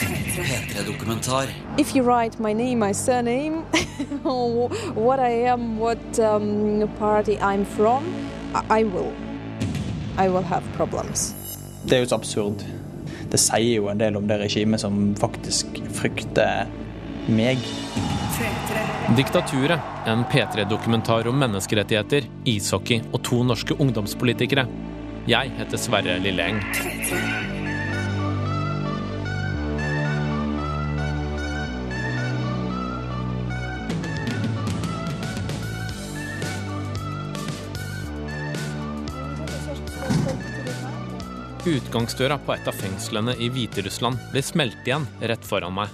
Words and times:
P3-dokumentar. 0.00 1.48
If 1.78 1.94
you 1.94 2.02
write 2.02 2.40
my 2.40 2.52
name, 2.52 2.78
my 2.78 2.92
surname, 2.92 3.64
what 4.94 5.20
I 5.20 5.32
am, 5.48 5.78
what 5.78 6.18
um, 6.18 6.88
party 6.98 7.38
I'm 7.38 7.64
from, 7.64 8.04
I 8.70 8.84
will. 8.84 9.12
I 10.18 10.28
will 10.28 10.44
have 10.44 10.62
problems. 10.76 11.34
Det 11.84 11.96
er 11.96 12.00
jo 12.00 12.08
så 12.08 12.14
absurd. 12.14 12.64
Det 13.30 13.40
sier 13.40 13.76
jo 13.76 13.88
en 13.88 14.00
del 14.00 14.16
om 14.16 14.26
det 14.28 14.40
regimet 14.40 14.80
som 14.82 15.14
faktisk 15.20 15.80
frykter 15.94 16.66
meg. 17.28 17.60
Diktaturet, 19.16 19.80
en 20.08 20.24
P3-dokumentar 20.32 21.28
om 21.28 21.38
menneskerettigheter, 21.40 22.28
ishockey 22.48 23.02
og 23.12 23.22
to 23.26 23.42
norske 23.44 23.76
ungdomspolitikere. 23.76 24.66
Jeg 25.28 25.52
heter 25.58 25.78
Sverre 25.80 26.18
Lilleeng. 26.24 26.62
Utgangsdøra 41.66 42.38
på 42.40 42.54
et 42.54 42.68
av 42.70 42.72
fengslene 42.72 43.34
i 43.36 43.50
Hviterussland 43.52 44.16
blir 44.32 44.44
smelt 44.44 44.86
igjen 44.86 45.04
rett 45.20 45.42
foran 45.44 45.74
meg. 45.76 45.90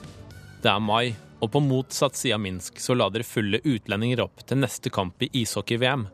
Det 0.62 0.70
er 0.70 0.78
mai, 0.82 1.16
og 1.42 1.50
på 1.50 1.62
motsatt 1.64 2.14
side 2.14 2.36
av 2.36 2.42
Minsk 2.44 2.78
så 2.78 2.94
lader 2.94 3.26
fulle 3.26 3.58
utlendinger 3.64 4.22
opp 4.22 4.44
til 4.46 4.60
neste 4.62 4.92
kamp 4.94 5.26
i 5.26 5.30
ishockey-VM. 5.42 6.06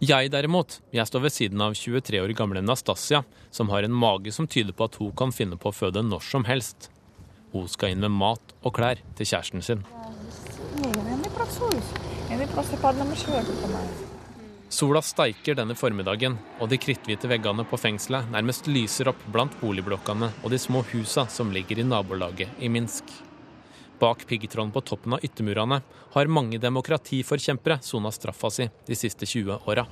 Jeg 0.00 0.32
derimot, 0.32 0.78
jeg 0.94 1.10
står 1.10 1.26
ved 1.26 1.34
siden 1.34 1.60
av 1.60 1.76
23 1.76 2.22
år 2.24 2.32
gamle 2.38 2.64
Nastasia, 2.64 3.24
som 3.50 3.68
har 3.74 3.84
en 3.84 3.92
mage 3.92 4.32
som 4.32 4.48
tyder 4.48 4.72
på 4.72 4.88
at 4.88 4.96
hun 4.96 5.12
kan 5.12 5.34
finne 5.34 5.60
på 5.60 5.68
å 5.68 5.76
føde 5.76 6.00
når 6.06 6.24
som 6.24 6.48
helst. 6.48 6.88
Hun 7.52 7.68
skal 7.68 7.92
inn 7.92 8.00
med 8.06 8.16
mat 8.16 8.54
og 8.62 8.78
klær 8.80 9.04
til 9.18 9.28
kjæresten 9.28 9.60
sin. 9.60 9.84
Sola 14.68 15.00
steiker 15.00 15.56
denne 15.56 15.72
formiddagen, 15.72 16.34
og 16.60 16.68
de 16.68 16.76
kritthvite 16.76 17.28
veggene 17.30 17.64
på 17.64 17.78
fengselet 17.80 18.28
nærmest 18.34 18.66
lyser 18.68 19.08
opp 19.08 19.22
blant 19.32 19.54
boligblokkene 19.62 20.28
og 20.42 20.52
de 20.52 20.58
små 20.60 20.82
husa 20.90 21.24
som 21.32 21.48
ligger 21.54 21.80
i 21.80 21.86
nabolaget 21.88 22.60
i 22.60 22.68
Minsk. 22.68 23.08
Bak 23.98 24.26
piggtråden 24.28 24.70
på 24.74 24.82
toppen 24.84 25.16
av 25.16 25.24
yttermurene 25.24 25.80
har 26.12 26.30
mange 26.30 26.60
demokratiforkjempere 26.60 27.80
sona 27.82 28.12
straffa 28.12 28.52
si 28.52 28.68
de 28.86 28.98
siste 28.98 29.26
20 29.26 29.56
åra. 29.72 29.86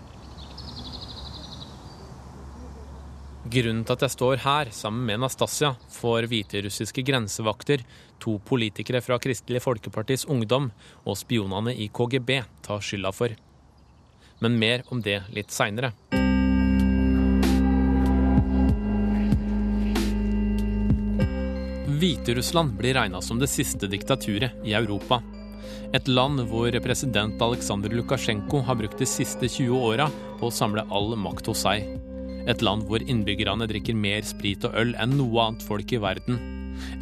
Grunnen 3.46 3.84
til 3.86 3.94
at 3.94 4.04
jeg 4.04 4.12
står 4.12 4.40
her 4.42 4.70
sammen 4.74 5.06
med 5.08 5.22
Nastasia, 5.22 5.72
får 5.96 6.26
hviterussiske 6.28 7.04
grensevakter, 7.06 7.84
to 8.20 8.36
politikere 8.44 9.00
fra 9.00 9.20
Kristelig 9.22 9.62
Folkepartis 9.64 10.26
Ungdom 10.28 10.72
og 11.06 11.16
spionene 11.16 11.72
i 11.72 11.88
KGB 11.88 12.40
ta 12.66 12.80
skylda 12.82 13.14
for. 13.14 13.45
Men 14.38 14.58
mer 14.60 14.82
om 14.92 15.00
det 15.02 15.22
litt 15.32 15.54
seinere. 15.54 15.92
Hviterussland 21.96 22.74
blir 22.76 22.94
regna 22.94 23.22
som 23.22 23.38
det 23.40 23.48
siste 23.48 23.88
diktaturet 23.88 24.52
i 24.64 24.74
Europa. 24.76 25.22
Et 25.96 26.08
land 26.08 26.42
hvor 26.50 26.74
president 26.84 27.40
Aleksandr 27.42 27.94
Lukasjenko 27.96 28.60
har 28.66 28.76
brukt 28.76 29.00
de 29.00 29.08
siste 29.08 29.48
20 29.48 29.86
åra 29.88 30.10
på 30.40 30.50
å 30.50 30.52
samle 30.52 30.84
all 30.92 31.14
makt 31.16 31.48
hos 31.48 31.64
seg. 31.64 31.86
Et 32.46 32.62
land 32.62 32.84
hvor 32.86 33.02
innbyggerne 33.02 33.66
drikker 33.70 33.96
mer 33.96 34.26
sprit 34.28 34.66
og 34.68 34.76
øl 34.76 34.92
enn 35.00 35.16
noe 35.16 35.46
annet 35.46 35.64
folk 35.66 35.96
i 35.96 36.02
verden. 36.02 36.38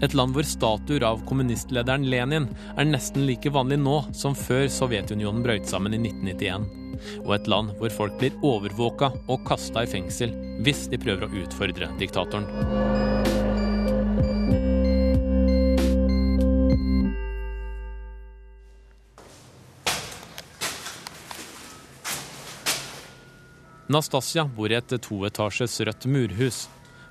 Et 0.05 0.15
land 0.15 0.37
hvor 0.37 0.47
statuer 0.47 1.03
av 1.09 1.25
kommunistlederen 1.27 2.07
Lenin 2.07 2.47
er 2.77 2.89
nesten 2.89 3.27
like 3.27 3.51
vanlig 3.51 3.81
nå 3.83 3.99
som 4.15 4.39
før 4.39 4.69
Sovjetunionen 4.71 5.43
brøt 5.45 5.67
sammen 5.69 5.97
i 5.97 6.03
1991. 6.06 6.84
Og 7.25 7.34
et 7.37 7.50
land 7.50 7.75
hvor 7.78 7.93
folk 7.94 8.19
blir 8.21 8.37
overvåka 8.44 9.12
og 9.28 9.44
kasta 9.49 9.84
i 9.84 9.91
fengsel 9.91 10.34
hvis 10.65 10.87
de 10.93 11.00
prøver 11.00 11.27
å 11.27 11.44
utfordre 11.44 11.91
diktatoren. 12.00 12.49
Nastasia 23.94 24.47
bor 24.49 24.72
i 24.72 24.78
et 24.78 24.94
toetasjes 25.06 25.76
rødt 25.87 26.06
murhus. 26.09 26.65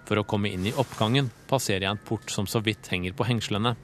For 0.03 0.19
å 0.19 0.25
komme 0.27 0.49
inn 0.51 0.65
i 0.67 0.73
oppgangen 0.73 1.29
passerer 1.47 1.85
jeg 1.85 1.95
en 1.95 2.01
port 2.09 2.33
som 2.33 2.49
så 2.49 2.63
vidt 2.65 2.89
henger 2.91 3.13
på 3.15 3.27
hengslene. 3.29 3.75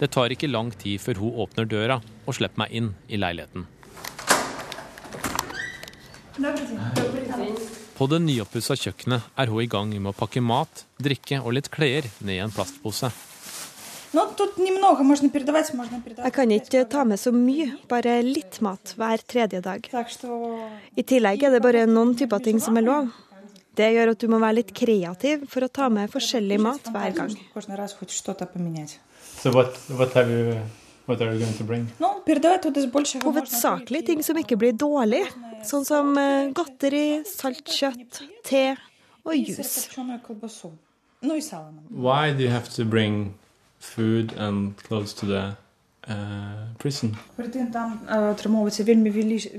Det 0.00 0.10
tar 0.10 0.32
ikke 0.34 0.50
lang 0.50 0.72
tid 0.74 1.02
før 1.04 1.20
hun 1.22 1.38
åpner 1.44 1.68
døra 1.68 2.00
og 2.24 2.34
slipper 2.34 2.64
meg 2.64 2.74
inn 2.80 2.90
i 3.06 3.20
leiligheten. 3.20 3.68
På 7.94 8.06
det 8.10 8.18
nyoppussa 8.24 8.74
kjøkkenet 8.74 9.22
er 9.38 9.50
hun 9.52 9.62
i 9.62 9.68
gang 9.70 9.92
med 9.94 10.10
å 10.10 10.16
pakke 10.18 10.40
mat, 10.42 10.82
drikke 10.98 11.38
og 11.44 11.54
litt 11.54 11.70
klær 11.70 12.08
ned 12.26 12.34
i 12.34 12.42
en 12.42 12.54
plastpose. 12.54 13.10
Jeg 16.24 16.32
kan 16.34 16.54
ikke 16.56 16.84
ta 16.90 17.04
med 17.06 17.18
så 17.22 17.30
mye, 17.34 17.68
bare 17.90 18.16
litt 18.26 18.60
mat 18.66 18.94
hver 18.98 19.22
tredje 19.30 19.60
dag. 19.62 19.86
I 20.94 21.02
tillegg 21.06 21.46
er 21.46 21.54
det 21.54 21.62
bare 21.62 21.86
noen 21.90 22.14
typer 22.18 22.42
ting 22.42 22.58
som 22.62 22.78
er 22.78 22.86
lov. 22.86 23.10
Det 23.74 23.90
gjør 23.90 24.14
at 24.14 24.22
du 24.22 24.30
må 24.30 24.38
være 24.42 24.58
litt 24.60 24.70
kreativ 24.74 25.48
for 25.50 25.66
å 25.66 25.70
ta 25.70 25.90
med 25.90 26.10
forskjellig 26.10 26.60
mat 26.62 26.90
hver 26.94 27.14
gang. 27.14 27.34
So 29.34 29.50
what, 29.50 29.78
what 29.90 30.14
have 30.14 30.30
you? 30.30 30.62
Hovedsakelig 33.24 34.00
ting 34.06 34.22
som 34.24 34.38
ikke 34.40 34.56
blir 34.56 34.72
dårlig, 34.72 35.20
sånn 35.68 35.86
som 35.88 36.12
eh, 36.20 36.50
godteri, 36.56 37.22
salt 37.28 37.68
kjøtt, 37.70 38.22
te 38.46 38.76
og 39.24 39.34
juice. 39.36 39.88
Why 41.90 42.32
do 42.32 42.42
you 42.44 42.50
have 42.50 42.68
to 42.76 42.84
bring 42.84 43.34
food 43.78 44.32
and 44.36 44.76
clothes 44.84 45.14
to 45.14 45.26
the 45.26 45.56
uh, 46.08 46.74
prison? 46.78 47.16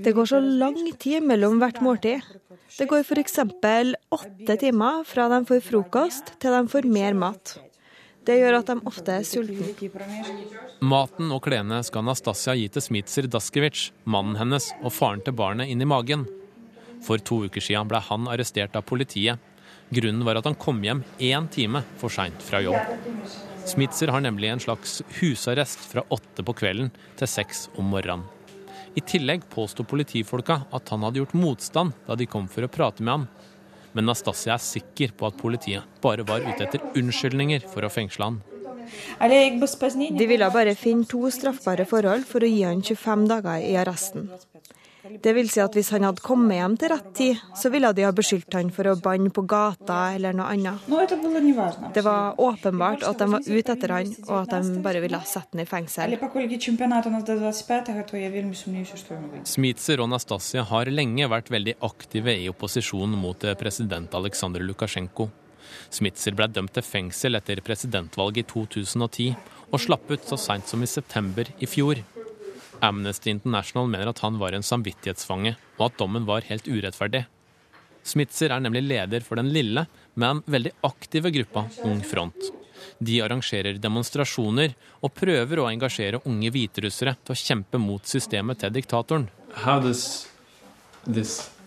Det 0.04 0.14
går 0.14 0.26
så 0.26 0.40
lang 0.40 0.98
tid 1.00 1.22
mellom 1.24 1.58
hvert 1.62 1.82
måltid. 1.82 2.22
Det 2.78 2.88
går 2.90 3.04
f.eks. 3.04 3.40
åtte 4.12 4.58
timer 4.62 5.04
fra 5.08 5.30
de 5.32 5.46
får 5.46 5.62
frokost 5.64 6.36
til 6.40 6.52
de 6.54 6.68
får 6.70 6.90
mer 6.92 7.14
mat. 7.18 7.58
Det 8.25 8.40
gjør 8.40 8.58
at 8.58 8.69
de 8.72 8.75
ofte 8.90 9.16
er 9.19 9.25
sultne. 9.28 9.91
Maten 10.86 11.30
og 11.34 11.44
klærne 11.46 11.81
skal 11.86 12.06
Nastasia 12.08 12.56
gi 12.58 12.68
til 12.74 12.84
Smitser 12.84 13.28
Daskevic, 13.30 13.90
mannen 14.09 14.38
hennes 14.40 14.72
og 14.81 14.94
faren 14.96 15.22
til 15.25 15.36
barnet, 15.38 15.69
inn 15.69 15.84
i 15.84 15.90
magen. 15.90 16.25
For 17.06 17.22
to 17.22 17.44
uker 17.46 17.62
siden 17.62 17.90
ble 17.91 18.02
han 18.02 18.30
arrestert 18.31 18.78
av 18.78 18.88
politiet. 18.90 19.38
Grunnen 19.94 20.25
var 20.25 20.40
at 20.40 20.50
han 20.50 20.58
kom 20.58 20.81
hjem 20.81 21.03
én 21.22 21.50
time 21.53 21.84
for 22.02 22.09
seint 22.09 22.41
fra 22.41 22.63
jobb. 22.66 22.97
Smitser 23.66 24.09
har 24.13 24.22
nemlig 24.25 24.50
en 24.50 24.62
slags 24.62 25.00
husarrest 25.19 25.86
fra 25.92 26.06
åtte 26.13 26.46
på 26.46 26.57
kvelden 26.57 26.90
til 27.18 27.30
seks 27.30 27.68
om 27.78 27.94
morgenen. 27.94 28.25
I 28.96 29.03
tillegg 29.03 29.44
påsto 29.52 29.84
politifolka 29.84 30.62
at 30.74 30.90
han 30.90 31.03
hadde 31.03 31.19
gjort 31.19 31.36
motstand 31.36 31.94
da 32.07 32.16
de 32.16 32.30
kom 32.31 32.46
for 32.47 32.63
å 32.63 32.72
prate 32.72 33.03
med 33.03 33.12
ham. 33.12 33.25
Men 33.95 34.09
Nastasia 34.09 34.57
er 34.57 34.63
sikker 34.63 35.13
på 35.16 35.29
at 35.29 35.38
politiet 35.39 36.00
bare 36.03 36.25
var 36.28 36.44
ute 36.44 36.67
etter 36.67 36.83
unnskyldninger 37.00 37.63
for 37.72 37.88
å 37.88 37.91
fengsle 37.91 38.28
han. 38.28 38.41
De 39.25 40.28
ville 40.29 40.50
bare 40.53 40.75
finne 40.78 41.07
to 41.09 41.23
straffbare 41.33 41.88
forhold 41.89 42.28
for 42.29 42.44
å 42.44 42.50
gi 42.51 42.66
han 42.67 42.83
25 42.83 43.28
dager 43.31 43.63
i 43.63 43.73
arresten. 43.81 44.28
Det 45.22 45.34
vil 45.38 45.50
si 45.52 45.62
at 45.62 45.76
hvis 45.78 45.92
han 45.94 46.06
hadde 46.08 46.24
kommet 46.26 46.58
hjem 46.58 46.76
til 46.82 46.92
rett 46.92 47.12
tid, 47.18 47.42
så 47.58 47.70
ville 47.74 47.92
de 47.96 48.06
ha 48.08 48.12
beskyldt 48.16 48.58
han 48.58 48.72
for 48.74 48.90
å 48.90 48.96
banne 49.02 49.30
på 49.34 49.44
gata 49.50 50.00
eller 50.16 50.36
noe 50.38 50.48
annet. 50.54 50.88
Det 51.94 52.04
var 52.06 52.40
åpenbart 52.42 53.06
at 53.07 53.22
de 53.22 53.28
var 53.36 53.46
ute 53.46 53.75
etter 53.75 53.94
han, 53.94 54.12
og 54.28 54.36
at 54.42 54.56
de 54.56 54.81
bare 54.86 55.04
ville 55.04 55.22
sette 55.30 55.54
han 55.54 55.63
i 55.63 55.68
fengsel. 55.69 56.18
Smitser 59.56 60.04
og 60.04 60.12
Nastasia 60.12 60.66
har 60.72 60.92
lenge 60.92 61.31
vært 61.31 61.54
veldig 61.54 61.78
aktive 61.86 62.38
i 62.42 62.50
opposisjon 62.51 63.18
mot 63.19 63.50
president 63.60 64.18
Aleksandr 64.18 64.66
Lukasjenko. 64.66 65.30
Smitser 65.94 66.36
ble 66.38 66.48
dømt 66.51 66.74
til 66.75 66.86
fengsel 66.86 67.38
etter 67.38 67.62
presidentvalget 67.66 68.46
i 68.46 68.50
2010, 68.51 69.31
og 69.72 69.81
slapp 69.81 70.12
ut 70.12 70.28
så 70.30 70.38
seint 70.40 70.68
som 70.69 70.84
i 70.84 70.90
september 70.90 71.50
i 71.60 71.69
fjor. 71.69 72.01
Amnesty 72.83 73.31
International 73.31 73.88
mener 73.88 74.12
at 74.12 74.19
han 74.25 74.39
var 74.42 74.56
en 74.56 74.66
samvittighetsfange, 74.66 75.56
og 75.77 75.88
at 75.88 75.98
dommen 76.00 76.27
var 76.27 76.48
helt 76.50 76.68
urettferdig. 76.68 77.25
Smitser 78.06 78.54
er 78.54 78.62
nemlig 78.62 78.83
leder 78.86 79.25
for 79.25 79.39
den 79.39 79.50
lille, 79.54 79.88
men 80.13 80.44
veldig 80.45 80.75
aktive 80.86 81.31
gruppa 81.33 81.66
Ung 81.88 82.04
Front. 82.06 82.51
De 83.00 83.18
arrangerer 83.24 83.80
demonstrasjoner 83.81 84.75
og 85.01 85.13
prøver 85.18 85.62
å 85.62 85.69
engasjere 85.72 86.22
unge 86.30 86.51
hviterussere 86.54 87.16
til 87.24 87.33
å 87.33 87.39
kjempe 87.39 87.81
mot 87.81 88.06
systemet 88.07 88.62
til 88.62 88.75
diktatoren. 88.75 89.27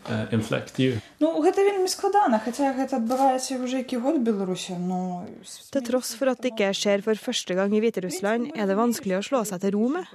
Uh? 0.08 0.22
Til 5.74 5.84
tross 5.90 6.14
for 6.16 6.32
at 6.32 6.40
det 6.40 6.52
ikke 6.54 6.70
skjer 6.76 7.04
for 7.04 7.20
første 7.28 7.56
gang 7.58 7.74
i 7.76 7.82
Hviterussland, 7.84 8.52
er 8.56 8.70
det 8.70 8.78
vanskelig 8.78 9.18
å 9.18 9.26
slå 9.26 9.42
seg 9.48 9.60
til 9.64 9.76
ro 9.76 9.90
med. 9.98 10.06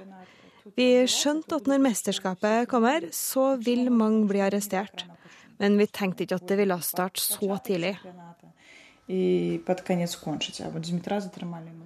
Vi 0.72 1.04
skjønte 1.12 1.58
at 1.60 1.66
når 1.68 1.82
mesterskapet 1.84 2.70
kommer, 2.70 3.04
så 3.12 3.54
vil 3.60 3.90
mange 3.92 4.24
bli 4.30 4.40
arrestert. 4.40 5.04
Men 5.60 5.76
vi 5.76 5.86
tenkte 5.92 6.24
ikke 6.24 6.38
at 6.40 6.46
det 6.48 6.56
ville 6.62 6.78
starte 6.80 7.20
så 7.20 7.58
tidlig. 7.66 7.92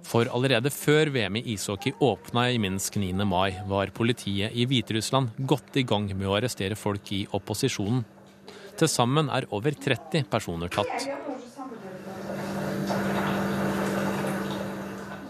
For 0.07 0.31
allerede 0.31 0.71
før 0.71 1.11
VM 1.11 1.35
i 1.35 1.43
ishockey 1.57 1.91
åpna 1.99 2.45
i 2.47 2.61
Minsk 2.63 2.95
9. 3.03 3.11
mai, 3.27 3.51
var 3.67 3.91
politiet 3.91 4.55
i 4.55 4.63
Hviterussland 4.63 5.35
godt 5.43 5.75
i 5.75 5.83
gang 5.83 6.07
med 6.15 6.31
å 6.31 6.37
arrestere 6.39 6.79
folk 6.79 7.11
i 7.11 7.25
opposisjonen. 7.35 8.05
Til 8.79 8.87
sammen 8.87 9.27
er 9.27 9.49
over 9.51 9.75
30 9.75 10.23
personer 10.31 10.71
tatt. 10.71 11.28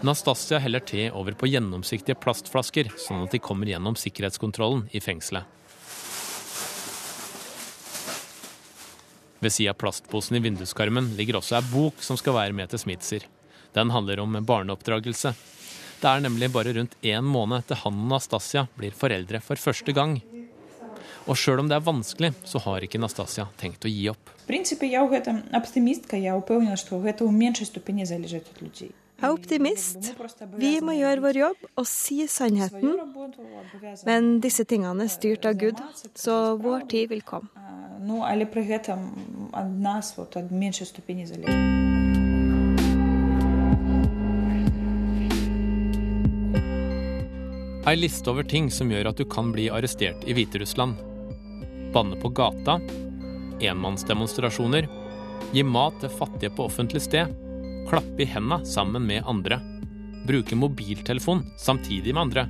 Nastasia 0.02 0.58
heller 0.58 0.80
te 0.80 1.10
over 1.12 1.34
på 1.36 1.48
gjennomsiktige 1.50 2.16
plastflasker, 2.16 2.88
sånn 2.96 3.26
at 3.26 3.34
de 3.34 3.40
kommer 3.42 3.68
gjennom 3.68 3.98
sikkerhetskontrollen 4.00 4.86
i 4.96 5.00
fengselet. 5.04 5.44
Ved 9.40 9.52
siden 9.52 9.74
av 9.74 9.76
plastposen 9.80 10.38
i 10.38 10.40
vinduskarmen 10.44 11.12
ligger 11.18 11.36
også 11.40 11.58
ei 11.58 11.68
bok 11.68 12.00
som 12.04 12.16
skal 12.16 12.36
være 12.36 12.56
med 12.56 12.72
til 12.72 12.80
Smitser. 12.80 13.26
Den 13.76 13.92
handler 13.92 14.20
om 14.24 14.40
barneoppdragelse. 14.40 15.34
Det 16.00 16.08
er 16.08 16.24
nemlig 16.24 16.48
bare 16.52 16.72
rundt 16.76 16.96
én 17.04 17.24
måned 17.24 17.68
til 17.68 17.80
han 17.82 18.00
og 18.00 18.08
Nastasia 18.14 18.66
blir 18.76 18.96
foreldre 18.96 19.40
for 19.44 19.60
første 19.60 19.92
gang. 19.96 20.16
Og 21.28 21.36
sjøl 21.36 21.60
om 21.60 21.68
det 21.68 21.76
er 21.76 21.84
vanskelig, 21.84 22.32
så 22.48 22.60
har 22.64 22.84
ikke 22.84 23.00
Nastasia 23.00 23.44
tenkt 23.60 23.84
å 23.84 23.92
gi 23.92 24.08
opp. 24.08 24.32
Jeg 24.48 24.64
er 24.96 25.04
optimist 25.60 26.08
er 29.20 29.32
optimist. 29.32 30.12
Vi 30.58 30.78
må 30.84 30.94
gjøre 30.96 31.24
vår 31.24 31.38
jobb 31.40 31.66
og 31.76 31.88
si 31.88 32.22
sannheten. 32.30 32.96
Men 34.08 34.38
disse 34.44 34.64
tingene 34.68 35.06
er 35.06 35.12
styrt 35.12 35.46
av 35.48 35.58
Gud, 35.60 35.80
så 36.14 36.56
vår 36.60 36.86
tid 36.90 37.10
vil 37.12 37.24
komme. 37.26 37.50
Ei 47.90 47.96
liste 47.96 48.30
over 48.30 48.44
ting 48.44 48.68
som 48.72 48.90
gjør 48.92 49.10
at 49.10 49.20
du 49.20 49.24
kan 49.28 49.52
bli 49.52 49.68
arrestert 49.72 50.24
i 50.28 50.36
Hviterussland. 50.36 50.96
Banne 51.92 52.16
på 52.20 52.30
gata. 52.32 52.78
Enmannsdemonstrasjoner. 53.60 54.88
Gi 55.50 55.64
mat 55.66 55.96
til 56.00 56.12
fattige 56.12 56.52
på 56.54 56.68
offentlig 56.68 57.02
sted 57.02 57.32
klappe 57.90 58.22
i 58.22 58.24
henda 58.24 58.64
sammen 58.64 59.06
med 59.06 59.22
andre, 59.26 59.58
bruke 60.26 60.56
mobiltelefon 60.56 61.42
samtidig 61.58 62.14
med 62.14 62.22
andre, 62.22 62.46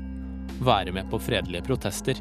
være 0.61 0.93
med 0.93 1.09
på 1.11 1.19
fredelige 1.19 1.65
protester. 1.65 2.21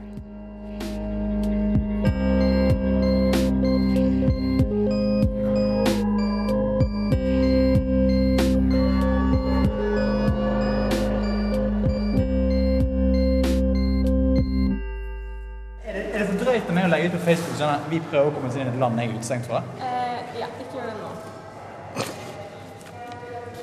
Er 15.84 16.24
det 16.24 16.28
for 16.30 16.40
drøyt 16.40 16.72
å 16.72 16.88
legge 16.88 17.12
ut 17.12 17.20
på 17.20 17.26
Facebook 17.28 17.60
sånn 17.60 17.76
at 17.76 17.92
vi 17.92 18.00
prøver 18.00 18.32
å 18.32 18.36
komme 18.38 18.48
oss 18.48 18.56
inn 18.56 18.70
i 18.70 18.72
et 18.72 18.80
land 18.80 18.96
jeg 19.04 19.12
er 19.12 19.20
utestengt 19.20 19.52
fra? 19.52 19.89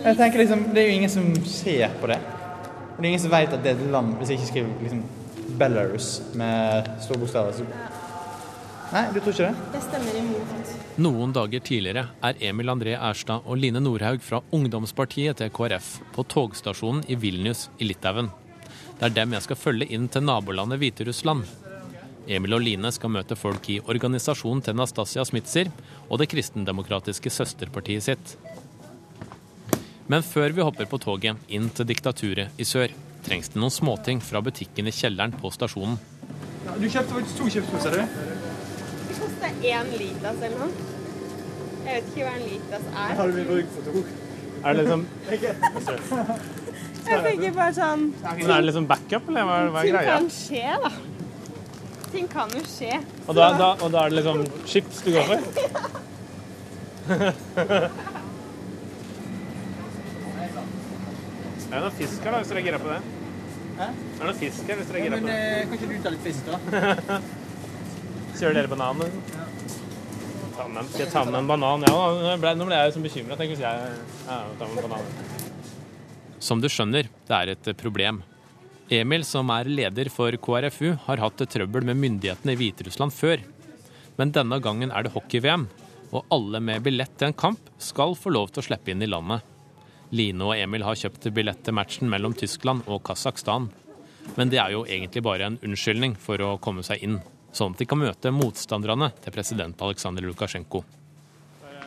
Jeg 0.07 0.19
tenker 0.21 0.39
liksom, 0.39 0.61
Det 0.73 0.83
er 0.83 0.87
jo 0.87 0.97
ingen 1.01 1.11
som 1.11 1.29
ser 1.51 1.95
på 2.01 2.07
det. 2.11 2.19
Og 2.95 3.01
det 3.01 3.05
er 3.05 3.11
ingen 3.11 3.23
som 3.25 3.33
vet 3.33 3.53
at 3.53 3.63
det 3.65 3.73
er 3.73 3.81
et 3.81 3.91
land, 3.93 4.15
hvis 4.21 4.31
jeg 4.31 4.39
ikke 4.39 4.51
skriver 4.53 4.85
liksom 4.85 5.03
Belarus 5.59 6.09
med 6.39 6.91
store 7.03 7.19
bokstaver. 7.23 7.57
Så... 7.57 7.67
Nei, 8.93 9.03
du 9.11 9.19
tror 9.19 9.35
ikke 9.35 9.51
det? 9.51 9.67
Det 9.75 9.83
stemmer 9.83 10.19
imot. 10.21 10.73
Noen 11.03 11.35
dager 11.35 11.65
tidligere 11.67 12.07
er 12.25 12.39
Emil 12.49 12.71
André 12.73 12.95
Erstad 12.95 13.45
og 13.45 13.59
Line 13.61 13.83
Nordhaug 13.83 14.23
fra 14.25 14.41
ungdomspartiet 14.55 15.43
til 15.43 15.53
KrF 15.53 15.91
på 16.15 16.25
togstasjonen 16.37 17.03
i 17.11 17.19
Vilnius 17.21 17.67
i 17.83 17.91
Litauen. 17.91 18.31
Det 18.97 19.11
er 19.11 19.17
dem 19.19 19.35
jeg 19.37 19.45
skal 19.45 19.61
følge 19.61 19.91
inn 19.93 20.07
til 20.09 20.25
nabolandet 20.25 20.81
Hviterussland, 20.81 21.45
Emil 22.27 22.57
og 22.57 22.63
Line 22.65 22.91
skal 22.95 23.13
møte 23.15 23.37
folk 23.39 23.69
i 23.71 23.79
organisasjonen 23.87 24.63
til 24.67 24.75
Nastasia 24.79 25.25
Smitzer 25.27 25.71
og 26.09 26.19
det 26.19 26.31
kristendemokratiske 26.33 27.31
søsterpartiet 27.31 28.07
sitt. 28.09 28.37
Men 30.07 30.23
før 30.23 30.53
vi 30.55 30.63
hopper 30.63 30.87
på 30.87 30.99
toget 31.03 31.49
inn 31.51 31.67
til 31.75 31.89
diktaturet 31.89 32.61
i 32.63 32.65
sør, 32.67 32.93
trengs 33.27 33.51
det 33.51 33.59
noen 33.59 33.75
småting 33.75 34.21
fra 34.23 34.43
butikken 34.45 34.87
i 34.87 34.95
kjelleren 34.95 35.33
på 35.35 35.51
stasjonen. 35.55 35.97
Ja, 36.67 36.75
du 36.79 36.87
kjøpte 36.87 37.17
faktisk 37.17 37.41
to 37.41 37.49
chipsposer, 37.57 37.97
du? 37.97 38.03
Det 39.09 39.17
koster 39.19 39.51
én 39.73 39.91
litas 39.99 40.39
eller 40.47 40.59
noe. 40.63 40.71
Jeg 41.87 41.91
vet 41.91 42.07
ikke 42.13 42.23
hva 42.29 42.37
en 42.37 42.47
litas 42.47 42.87
er. 42.93 43.11
Har 43.19 43.35
du 43.35 43.43
bruk 43.51 43.75
for 43.75 43.83
to? 43.91 44.05
Er 44.63 44.71
det 44.73 44.79
liksom 44.85 45.03
Jeg 47.07 47.19
tenker 47.23 47.53
bare 47.55 47.75
sånn 47.77 48.07
Men 48.25 48.49
Er 48.51 48.57
det 48.57 48.67
liksom 48.67 48.87
backup, 48.91 49.29
eller 49.31 49.47
hva, 49.47 49.59
hva 49.75 49.83
er 49.83 49.93
greia? 49.95 50.17
Ting 50.17 50.25
kan 50.25 50.27
skje, 50.35 50.67
da 50.87 50.91
ting 52.17 52.29
kan 52.31 52.53
jo 52.55 52.63
skje. 52.65 53.01
Og 53.27 53.35
da, 53.37 53.51
da, 53.59 53.69
og 53.83 53.91
da 53.93 54.07
er 54.07 54.13
det 54.13 54.17
liksom 54.21 54.39
chips 54.71 55.03
du 55.05 55.11
går 55.13 55.25
for? 55.29 55.41
Det 61.67 61.75
er 61.75 61.83
noe 61.83 61.95
fisk 61.99 62.23
her, 62.23 62.35
da, 62.37 62.43
hvis 62.43 62.53
er 62.55 62.63
gira 62.63 62.79
på 62.79 62.93
det. 62.93 63.01
Hæ? 63.77 63.89
Det 63.91 64.21
er 64.23 64.29
noe 64.29 64.39
fisk 64.39 64.69
her, 64.71 64.79
hvis 64.79 64.91
dere 64.91 65.01
reagerer 65.01 65.17
ja, 65.17 65.23
på 65.23 65.27
det. 65.27 65.39
Eh, 65.43 65.65
kan 65.67 65.75
ikke 65.77 65.89
du 65.91 66.05
ta 66.05 66.13
litt 66.15 66.27
fisk, 66.27 66.47
da? 66.47 67.19
Kjører 68.39 68.59
dere 68.61 68.71
banan? 68.71 69.03
Ja. 69.33 69.47
Ta 70.57 70.69
med, 70.73 70.89
skal 70.93 71.03
jeg 71.03 71.13
ta 71.13 71.25
med 71.27 71.41
en 71.41 71.51
banan? 71.51 71.83
Ja, 71.89 71.97
nå 72.23 72.37
ble, 72.41 72.53
nå 72.57 72.69
ble 72.69 72.79
jeg 72.79 72.93
liksom 72.93 73.05
bekymra. 73.05 73.37
Tenk 73.41 73.53
hvis 73.53 73.65
jeg 73.65 73.91
ja, 74.29 74.39
tar 74.61 74.71
med 74.71 74.79
en 74.85 74.95
banan. 74.95 75.11
Som 76.47 76.63
du 76.63 76.71
skjønner, 76.71 77.11
det 77.27 77.41
er 77.41 77.53
et 77.57 77.73
problem. 77.81 78.23
Emil, 78.93 79.27
som 79.27 79.51
er 79.51 79.67
leder 79.67 80.13
for 80.15 80.37
KrFU, 80.39 80.93
har 81.09 81.25
hatt 81.25 81.43
trøbbel 81.51 81.85
med 81.89 81.99
myndighetene 81.99 82.55
i 82.55 82.61
Hviterussland 82.61 83.13
før. 83.13 83.43
Men 84.17 84.31
denne 84.33 84.61
gangen 84.63 84.95
er 84.95 85.05
det 85.05 85.13
hockey-VM, 85.17 85.67
og 86.15 86.31
alle 86.33 86.63
med 86.63 86.87
billett 86.87 87.19
til 87.19 87.33
en 87.33 87.37
kamp 87.37 87.73
skal 87.83 88.15
få 88.15 88.31
lov 88.37 88.55
til 88.55 88.63
å 88.63 88.69
slippe 88.71 88.95
inn 88.95 89.03
i 89.03 89.11
landet. 89.11 89.56
Line 90.15 90.45
og 90.47 90.55
Emil 90.55 90.85
har 90.87 90.99
kjøpt 90.99 91.27
billett 91.35 91.65
til 91.67 91.75
matchen 91.75 92.11
mellom 92.11 92.35
Tyskland 92.39 92.87
og 92.87 93.03
Kasakhstan. 93.07 93.71
Men 94.35 94.51
det 94.51 94.61
er 94.63 94.75
jo 94.75 94.85
egentlig 94.87 95.23
bare 95.27 95.49
en 95.49 95.59
unnskyldning 95.65 96.17
for 96.21 96.43
å 96.43 96.57
komme 96.63 96.85
seg 96.87 97.03
inn, 97.07 97.19
sånn 97.55 97.75
at 97.75 97.83
de 97.83 97.89
kan 97.89 98.01
møte 98.01 98.33
motstanderne 98.35 99.13
til 99.23 99.35
president 99.35 99.83
Aleksandr 99.83 100.27
Lukasjenko. 100.27 100.83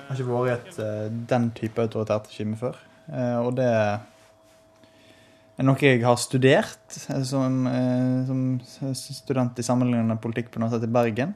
Jeg 0.10 0.16
har 0.16 0.22
ikke 0.24 0.46
vært 0.48 0.80
i 0.80 0.86
eh, 0.86 1.10
den 1.30 1.52
type 1.58 1.84
autoritært 1.84 2.32
regime 2.32 2.58
før. 2.58 2.80
Eh, 3.14 3.38
og 3.38 3.52
det 3.60 3.68
er 3.70 5.68
noe 5.68 5.84
jeg 5.86 6.02
har 6.02 6.18
studert 6.18 6.98
eh, 7.14 7.26
som, 7.30 7.60
som 8.26 8.96
student 8.98 9.60
i 9.62 9.66
sammenlignende 9.66 10.18
politikk 10.24 10.50
på 10.50 10.64
Universitetet 10.64 10.90
i 10.90 10.96
Bergen. 10.98 11.36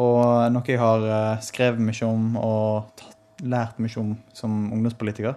Og 0.00 0.24
noe 0.50 0.66
jeg 0.66 0.80
har 0.80 1.04
skrevet 1.44 1.82
mye 1.84 2.08
om 2.08 2.38
og 2.40 3.04
lært 3.44 3.76
mye 3.82 4.00
om 4.00 4.14
som 4.34 4.56
ungdomspolitiker. 4.72 5.36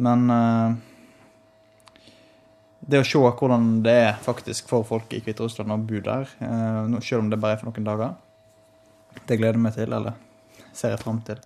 Men 0.00 0.24
det 2.80 3.02
å 3.02 3.06
se 3.06 3.20
hvordan 3.20 3.68
det 3.84 3.94
er 4.06 4.16
faktisk 4.24 4.70
for 4.70 4.86
folk 4.88 5.12
i 5.12 5.20
Hviterussland 5.22 5.74
å 5.74 5.78
bo 5.84 6.00
der, 6.04 6.26
selv 7.04 7.20
om 7.20 7.30
det 7.30 7.38
bare 7.42 7.58
er 7.58 7.60
for 7.60 7.70
noen 7.70 7.86
dager, 7.86 8.16
det 9.26 9.36
gleder 9.36 9.58
jeg 9.58 9.64
meg 9.66 9.76
til, 9.76 9.94
eller 9.94 10.16
ser 10.72 10.94
jeg 10.94 11.02
fram 11.02 11.20
til. 11.26 11.40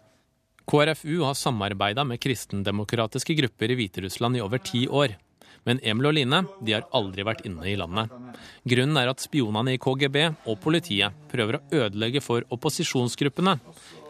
KrFU 0.65 1.19
har 1.27 1.37
samarbeida 1.37 2.07
med 2.09 2.23
kristendemokratiske 2.25 3.37
grupper 3.37 3.73
i 3.73 3.77
Hviterussland 3.83 4.39
i 4.39 4.45
over 4.45 4.63
ti 4.65 4.87
år. 4.89 5.19
Men 5.65 5.81
Emil 5.85 6.11
og 6.11 6.15
Line 6.17 6.43
de 6.65 6.75
har 6.77 6.87
aldri 6.97 7.25
vært 7.25 7.45
inne 7.49 7.67
i 7.69 7.77
landet. 7.81 8.13
Grunnen 8.69 9.01
er 9.01 9.11
at 9.13 9.25
spionene 9.25 9.75
i 9.75 9.81
KGB 9.81 10.19
og 10.45 10.59
politiet 10.65 11.17
prøver 11.33 11.59
å 11.59 11.85
ødelegge 11.85 12.25
for 12.25 12.45
opposisjonsgruppene. 12.53 13.59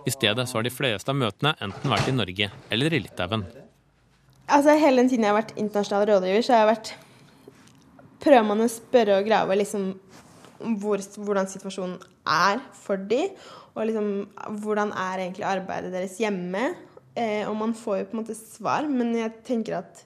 I 0.04 0.14
stedet 0.14 0.46
så 0.50 0.58
har 0.58 0.66
de 0.66 0.74
fleste 0.74 1.10
av 1.10 1.18
møtene 1.18 1.54
enten 1.62 1.94
vært 1.94 2.10
i 2.10 2.16
Norge 2.16 2.50
eller 2.74 2.98
i 2.98 3.04
Litauen. 3.06 3.46
Altså, 4.44 4.76
hele 4.76 5.00
den 5.00 5.08
tiden 5.08 5.24
jeg 5.24 5.32
har 5.32 5.40
vært 5.40 5.56
internasjonal 5.56 6.08
rådgiver, 6.10 6.44
så 6.44 6.54
har 6.54 6.64
jeg 6.64 6.72
vært 6.74 6.94
Prøver 8.24 8.46
man 8.48 8.64
å 8.64 8.70
spørre 8.72 9.18
og 9.20 9.26
grave 9.26 9.56
liksom 9.58 9.90
hvor, 10.80 11.02
hvordan 11.26 11.48
situasjonen 11.50 11.98
er 12.24 12.62
for 12.72 12.96
de, 12.96 13.26
og 13.74 13.84
liksom 13.84 14.06
hvordan 14.62 14.94
er 14.96 15.26
egentlig 15.26 15.44
arbeidet 15.44 15.90
deres 15.92 16.14
hjemme. 16.22 16.70
Eh, 17.12 17.42
og 17.44 17.52
man 17.58 17.74
får 17.76 17.98
jo 17.98 18.06
på 18.08 18.16
en 18.16 18.22
måte 18.22 18.36
svar, 18.38 18.88
men 18.88 19.12
jeg 19.18 19.34
tenker 19.44 19.76
at 19.82 20.00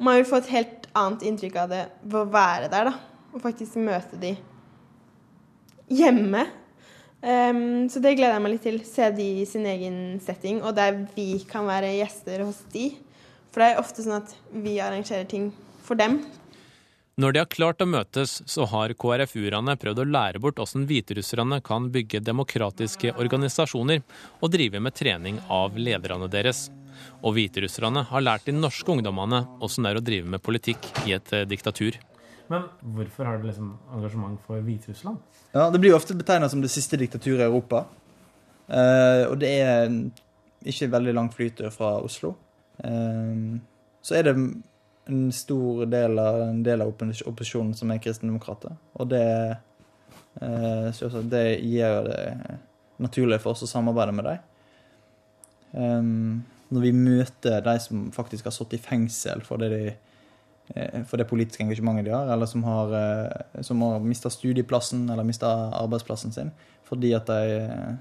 man 0.00 0.16
vil 0.16 0.28
få 0.30 0.40
et 0.40 0.52
helt 0.54 0.88
annet 0.96 1.26
inntrykk 1.28 1.58
av 1.60 1.74
det 1.74 1.82
ved 2.06 2.20
å 2.22 2.30
være 2.32 2.70
der, 2.72 2.88
da. 2.88 3.26
Og 3.34 3.42
faktisk 3.44 3.76
møte 3.82 4.16
de 4.22 4.32
hjemme. 5.92 6.46
Um, 7.18 7.88
så 7.90 8.00
det 8.00 8.14
gleder 8.14 8.36
jeg 8.36 8.44
meg 8.44 8.54
litt 8.54 8.64
til. 8.66 8.78
Se 8.86 9.10
de 9.14 9.26
i 9.42 9.46
sin 9.48 9.66
egen 9.68 9.98
setting, 10.22 10.62
og 10.62 10.76
der 10.78 11.02
vi 11.16 11.42
kan 11.50 11.66
være 11.68 11.96
gjester 11.98 12.46
hos 12.46 12.62
de. 12.72 12.92
For 13.58 13.64
det 13.64 13.74
er 13.74 13.80
ofte 13.80 14.02
sånn 14.04 14.20
at 14.20 14.32
vi 14.62 14.76
arrangerer 14.78 15.24
ting 15.26 15.48
for 15.82 15.98
dem. 15.98 16.20
Når 17.18 17.32
de 17.34 17.40
har 17.40 17.48
klart 17.50 17.80
å 17.82 17.88
møtes, 17.90 18.36
så 18.46 18.68
har 18.70 18.94
KrFU-erne 18.94 19.74
prøvd 19.82 19.98
å 19.98 20.06
lære 20.06 20.38
bort 20.44 20.60
hvordan 20.62 20.84
hviterusserne 20.86 21.58
kan 21.66 21.88
bygge 21.90 22.20
demokratiske 22.22 23.16
organisasjoner 23.18 24.06
og 24.38 24.54
drive 24.54 24.78
med 24.78 24.94
trening 24.94 25.42
av 25.50 25.74
lederne 25.74 26.30
deres. 26.30 26.68
Og 27.26 27.34
hviterusserne 27.34 28.06
har 28.12 28.26
lært 28.28 28.46
de 28.46 28.54
norske 28.54 28.94
ungdommene 28.94 29.42
hvordan 29.58 29.90
det 29.90 29.90
er 29.90 30.02
å 30.04 30.06
drive 30.12 30.34
med 30.38 30.46
politikk 30.46 30.92
i 31.08 31.18
et 31.18 31.34
eh, 31.34 31.46
diktatur. 31.50 31.98
Men 32.54 32.70
hvorfor 32.94 33.26
har 33.26 33.42
du 33.42 33.50
liksom 33.50 33.74
engasjement 33.90 34.38
for 34.46 34.62
Hviterussland? 34.62 35.18
Ja, 35.50 35.66
Det 35.74 35.82
blir 35.82 35.96
jo 35.96 35.98
ofte 35.98 36.14
betegna 36.14 36.46
som 36.46 36.62
det 36.62 36.70
siste 36.70 37.02
diktaturet 37.02 37.42
i 37.42 37.50
Europa. 37.50 37.88
Eh, 38.70 39.26
og 39.26 39.40
det 39.42 39.56
er 39.58 39.96
ikke 40.62 40.94
veldig 40.94 41.18
lang 41.18 41.34
flytur 41.34 41.74
fra 41.74 41.96
Oslo. 41.98 42.38
Eh, 42.84 43.60
så 44.02 44.18
er 44.18 44.28
det 44.28 44.34
en 45.08 45.22
stor 45.32 45.86
del 45.88 46.18
av, 46.20 46.42
en 46.50 46.62
del 46.62 46.84
av 46.84 46.92
opposisjonen 46.92 47.74
som 47.76 47.90
er 47.90 48.02
kristendemokrater. 48.04 48.76
Og 49.00 49.08
det, 49.12 49.24
eh, 50.40 51.22
det 51.32 51.46
gjør 51.64 52.10
det 52.10 52.58
naturlig 52.98 53.40
for 53.40 53.54
oss 53.54 53.64
å 53.66 53.70
samarbeide 53.70 54.14
med 54.18 54.30
dem. 54.30 54.44
Um, 55.68 56.44
når 56.72 56.80
vi 56.80 56.92
møter 56.96 57.60
de 57.60 57.74
som 57.80 58.06
faktisk 58.12 58.46
har 58.48 58.54
sittet 58.56 58.78
i 58.78 58.86
fengsel 58.86 59.42
for 59.44 59.60
det 59.60 59.68
de 59.68 59.82
Eh, 60.74 61.04
for 61.04 61.16
det 61.16 61.28
politiske 61.28 61.64
engasjementet 61.64 62.04
de 62.04 62.12
har, 62.12 62.28
eller 62.32 62.46
som 62.46 62.64
har, 62.64 62.92
eh, 62.94 63.62
som 63.62 63.82
har 63.82 64.00
mista 64.00 64.30
studieplassen 64.30 65.10
eller 65.10 65.24
mista 65.24 65.48
arbeidsplassen 65.72 66.32
sin 66.32 66.50
fordi 66.84 67.14
at 67.16 67.26
de 67.26 67.96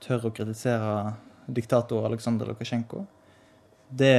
tør 0.00 0.26
å 0.28 0.32
kritisere 0.32 1.14
diktator 1.48 2.04
Aleksandr 2.04 2.46
Lukasjenko. 2.46 3.06
Det 3.90 4.14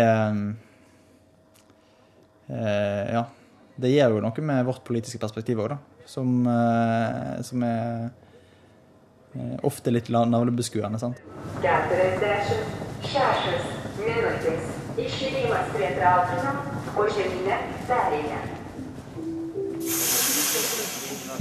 Ja. 2.47 3.25
Det 3.81 3.89
gjør 3.89 4.17
jo 4.17 4.21
noe 4.21 4.43
med 4.45 4.65
vårt 4.67 4.83
politiske 4.85 5.17
perspektiv 5.21 5.61
òg, 5.63 5.71
da. 5.71 5.77
Som, 6.05 6.43
som 7.47 7.63
er 7.63 8.09
ofte 9.63 9.93
litt 9.95 10.09
navlebeskuende, 10.11 10.99
sant. 10.99 11.21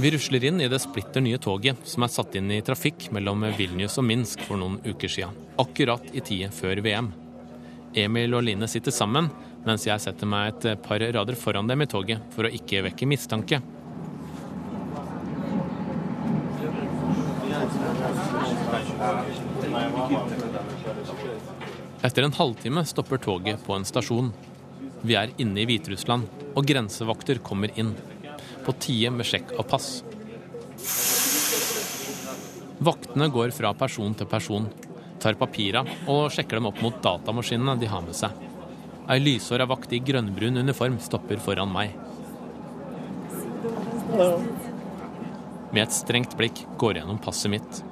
Vi 0.01 0.11
rusler 0.11 0.43
inn 0.43 0.61
i 0.61 0.67
det 0.71 0.79
splitter 0.81 1.21
nye 1.21 1.37
toget 1.37 1.83
som 1.85 2.03
er 2.03 2.09
satt 2.13 2.35
inn 2.39 2.49
i 2.51 2.61
trafikk 2.65 3.11
mellom 3.13 3.43
Vilnius 3.57 3.99
og 4.01 4.07
Minsk 4.07 4.41
for 4.47 4.57
noen 4.57 4.79
uker 4.87 5.11
siden. 5.11 5.35
Akkurat 5.61 6.07
i 6.15 6.23
tide 6.25 6.49
før 6.55 6.81
VM. 6.81 7.11
Emil 7.97 8.35
og 8.37 8.45
Line 8.47 8.67
sitter 8.71 8.93
sammen, 8.95 9.27
mens 9.65 9.85
jeg 9.87 9.99
setter 10.01 10.29
meg 10.29 10.53
et 10.53 10.81
par 10.83 11.01
rader 11.03 11.37
foran 11.37 11.67
dem 11.67 11.83
i 11.83 11.89
toget 11.91 12.23
for 12.33 12.47
å 12.47 12.51
ikke 12.55 12.85
vekke 12.87 13.07
mistanke. 13.09 13.59
Etter 22.01 22.25
en 22.25 22.33
halvtime 22.33 22.85
stopper 22.87 23.19
toget 23.21 23.61
på 23.65 23.75
en 23.75 23.85
stasjon. 23.85 24.31
Vi 25.05 25.17
er 25.17 25.33
inne 25.41 25.61
i 25.61 25.67
Hviterussland, 25.69 26.29
og 26.55 26.65
grensevakter 26.67 27.41
kommer 27.43 27.73
inn. 27.77 27.91
På 28.65 28.73
tide 28.77 29.11
med 29.13 29.27
sjekk 29.27 29.53
av 29.59 29.67
pass. 29.69 29.89
Vaktene 32.81 33.27
går 33.29 33.53
fra 33.53 33.73
person 33.77 34.15
til 34.17 34.29
person, 34.29 34.65
tar 35.21 35.37
papira 35.39 35.83
og 36.09 36.31
sjekker 36.33 36.59
dem 36.59 36.69
opp 36.71 36.81
mot 36.83 36.97
datamaskinene 37.03 37.77
de 37.81 37.89
har 37.91 38.03
med 38.05 38.17
seg. 38.17 38.35
Ei 39.11 39.19
lyshåra 39.21 39.65
vakt 39.69 39.93
i 39.93 39.99
grønnbrun 40.03 40.59
uniform 40.61 40.97
stopper 41.03 41.41
foran 41.41 41.71
meg. 41.73 41.95
Med 45.71 45.83
et 45.85 45.95
strengt 45.95 46.35
blikk 46.39 46.65
går 46.79 46.99
gjennom 46.99 47.19
passet 47.23 47.51
mitt. 47.53 47.83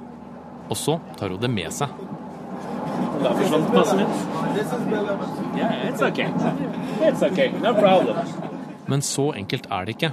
Og 0.70 0.76
så 0.78 0.98
tar 1.18 1.32
hun 1.32 1.40
det 1.42 1.50
med 1.52 1.72
seg. 1.74 1.88
Da 3.20 3.32
forsvant 3.36 3.68
passet 3.74 3.96
mitt. 4.00 4.14
Men 8.90 9.02
så 9.06 9.26
enkelt 9.38 9.66
er 9.70 9.86
det 9.86 9.96
ikke. 9.96 10.12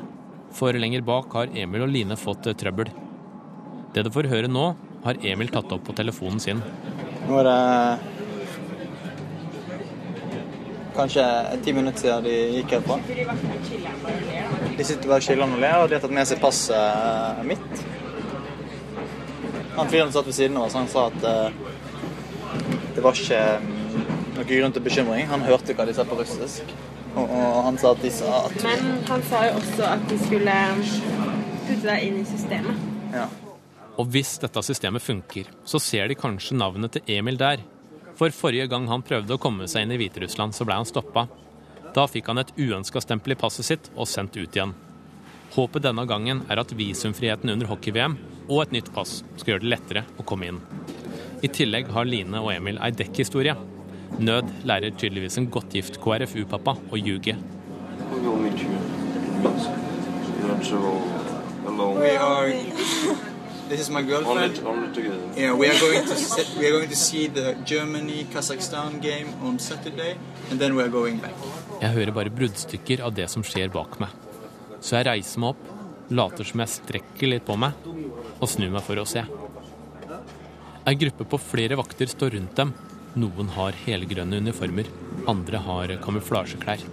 For 0.58 0.74
lenger 0.74 1.04
bak 1.06 1.34
har 1.38 1.52
Emil 1.54 1.86
og 1.86 1.92
Line 1.92 2.18
fått 2.20 2.48
eh, 2.48 2.58
trøbbel. 2.58 2.90
Det 3.94 4.04
du 4.06 4.12
får 4.14 4.30
høre 4.32 4.50
nå, 4.52 4.66
har 5.04 5.20
Emil 5.26 5.50
tatt 5.54 5.72
opp 5.74 5.84
på 5.88 5.96
telefonen 5.98 6.40
sin. 6.44 6.62
Nå 7.28 7.40
er 7.42 7.48
det 7.48 7.58
kanskje 10.98 11.24
ti 11.64 11.74
minutter 11.74 12.00
siden 12.02 12.24
de 12.24 12.36
gikk 12.56 12.72
herfra. 12.78 12.98
De 14.78 14.84
sitter 14.86 15.10
bare 15.10 15.22
chiller'n 15.22 15.56
og 15.58 15.62
ler, 15.62 15.78
og 15.82 15.90
de 15.90 15.98
har 15.98 16.04
tatt 16.04 16.16
med 16.16 16.30
seg 16.30 16.42
passet 16.42 17.44
mitt. 17.48 17.82
Han 19.78 19.92
fyren 19.92 20.14
satt 20.14 20.26
ved 20.26 20.38
siden 20.40 20.58
av 20.58 20.66
oss, 20.66 20.78
han 20.78 20.90
sa 20.90 21.08
at 21.12 21.26
uh, 21.28 21.50
det 22.96 23.04
var 23.06 23.14
ikke 23.14 23.42
mm, 23.62 24.06
noen 24.38 24.48
grunn 24.50 24.78
til 24.78 24.86
bekymring. 24.88 25.28
Han 25.30 25.46
hørte 25.46 25.76
hva 25.78 25.86
de 25.86 25.94
sa 25.94 26.06
på 26.08 26.18
russisk. 26.18 26.72
Og, 27.18 27.26
og, 27.26 27.60
han 27.68 27.78
sa 27.82 27.92
at 27.94 28.02
de 28.06 28.14
sa 28.14 28.40
at 28.46 28.56
Men 28.64 28.88
han 29.10 29.26
sa 29.30 29.44
jo 29.46 29.58
også 29.60 29.86
at 29.90 30.08
de 30.10 30.18
skulle 30.22 30.56
putte 31.68 31.84
deg 31.84 32.08
inn 32.08 32.22
i 32.22 32.26
systemet. 32.30 32.88
Ja. 33.14 33.28
Og 33.98 34.10
hvis 34.14 34.36
dette 34.42 34.62
systemet 34.62 35.02
funker, 35.02 35.50
så 35.66 35.82
ser 35.82 36.08
de 36.10 36.18
kanskje 36.18 36.58
navnet 36.58 36.94
til 36.94 37.18
Emil 37.18 37.40
der. 37.40 37.64
For 38.18 38.34
forrige 38.34 38.70
gang 38.70 38.88
han 38.90 39.06
prøvde 39.06 39.36
å 39.36 39.42
komme 39.42 39.68
seg 39.70 39.86
inn 39.86 39.94
i 39.96 40.00
Hviterussland, 40.02 40.54
så 40.54 40.66
ble 40.66 40.78
han 40.78 40.90
stoppa. 40.90 41.28
Da 41.96 42.06
fikk 42.10 42.30
han 42.30 42.42
et 42.42 42.54
uønska 42.58 43.02
stempel 43.02 43.34
i 43.34 43.40
passet 43.40 43.66
sitt 43.66 43.90
og 43.96 44.10
sendt 44.10 44.38
ut 44.38 44.54
igjen. 44.54 44.76
Håpet 45.56 45.86
denne 45.86 46.04
gangen 46.10 46.44
er 46.52 46.62
at 46.62 46.74
visumfriheten 46.78 47.50
under 47.54 47.70
hockey-VM 47.72 48.18
og 48.48 48.62
et 48.64 48.76
nytt 48.76 48.92
pass 48.96 49.22
skal 49.38 49.54
gjøre 49.54 49.64
det 49.64 49.72
lettere 49.72 50.04
å 50.20 50.26
komme 50.28 50.52
inn. 50.52 50.60
I 51.42 51.50
tillegg 51.54 51.90
har 51.94 52.08
Line 52.10 52.42
og 52.42 52.52
Emil 52.54 52.80
ei 52.84 52.92
dekkhistorie. 52.98 53.56
Nød 54.18 54.52
lærer 54.68 54.94
tydeligvis 54.98 55.38
en 55.42 55.50
godt 55.54 55.74
gift 55.78 56.00
KrFU-pappa 56.04 56.78
å 56.92 57.00
ljuge. 57.02 57.36
This 63.70 63.82
is 63.82 63.90
my 63.90 64.02
girlfriend. 64.02 64.56
Yeah, 65.36 65.54
we 65.54 65.68
are 65.68 65.80
going 65.80 66.06
to 66.06 66.16
set, 66.34 66.48
we 66.58 66.68
are 66.68 66.72
going 66.72 66.90
to 66.90 66.96
see 66.96 67.28
the 67.28 67.54
Germany 67.66 68.26
Kazakhstan 68.34 69.02
game 69.02 69.28
on 69.44 69.60
Saturday, 69.60 70.16
and 70.50 70.60
then 70.60 70.76
we 70.76 70.84
are 70.84 70.90
going 70.90 71.20
back. 71.20 71.36
Jeg 71.82 71.92
hører 71.94 72.14
bare 72.16 72.32
bruddstykker 72.32 73.04
av 73.04 73.12
det 73.18 73.28
som 73.30 73.44
skjer 73.44 73.68
bak 73.74 74.00
meg. 74.00 74.14
Så 74.80 74.96
jeg 74.96 75.08
reiser 75.10 75.44
meg 75.44 75.56
opp, 75.56 75.68
later 76.10 76.48
som 76.48 76.64
jeg 76.64 76.74
strekker 76.78 77.32
litt 77.34 77.46
på 77.46 77.58
meg, 77.60 77.76
og 78.40 78.48
snur 78.48 78.72
meg 78.72 78.86
for 78.88 79.04
å 79.04 79.06
se. 79.10 79.26
Ei 80.88 80.96
gruppe 80.96 81.28
på 81.28 81.42
flere 81.44 81.76
vakter 81.76 82.08
står 82.08 82.38
rundt 82.38 82.56
dem. 82.56 82.72
Noen 83.20 83.52
har 83.58 83.76
helgrønne 83.84 84.40
uniformer, 84.40 84.88
andre 85.28 85.60
har 85.68 85.98
kamuflasjeklær. 86.06 86.88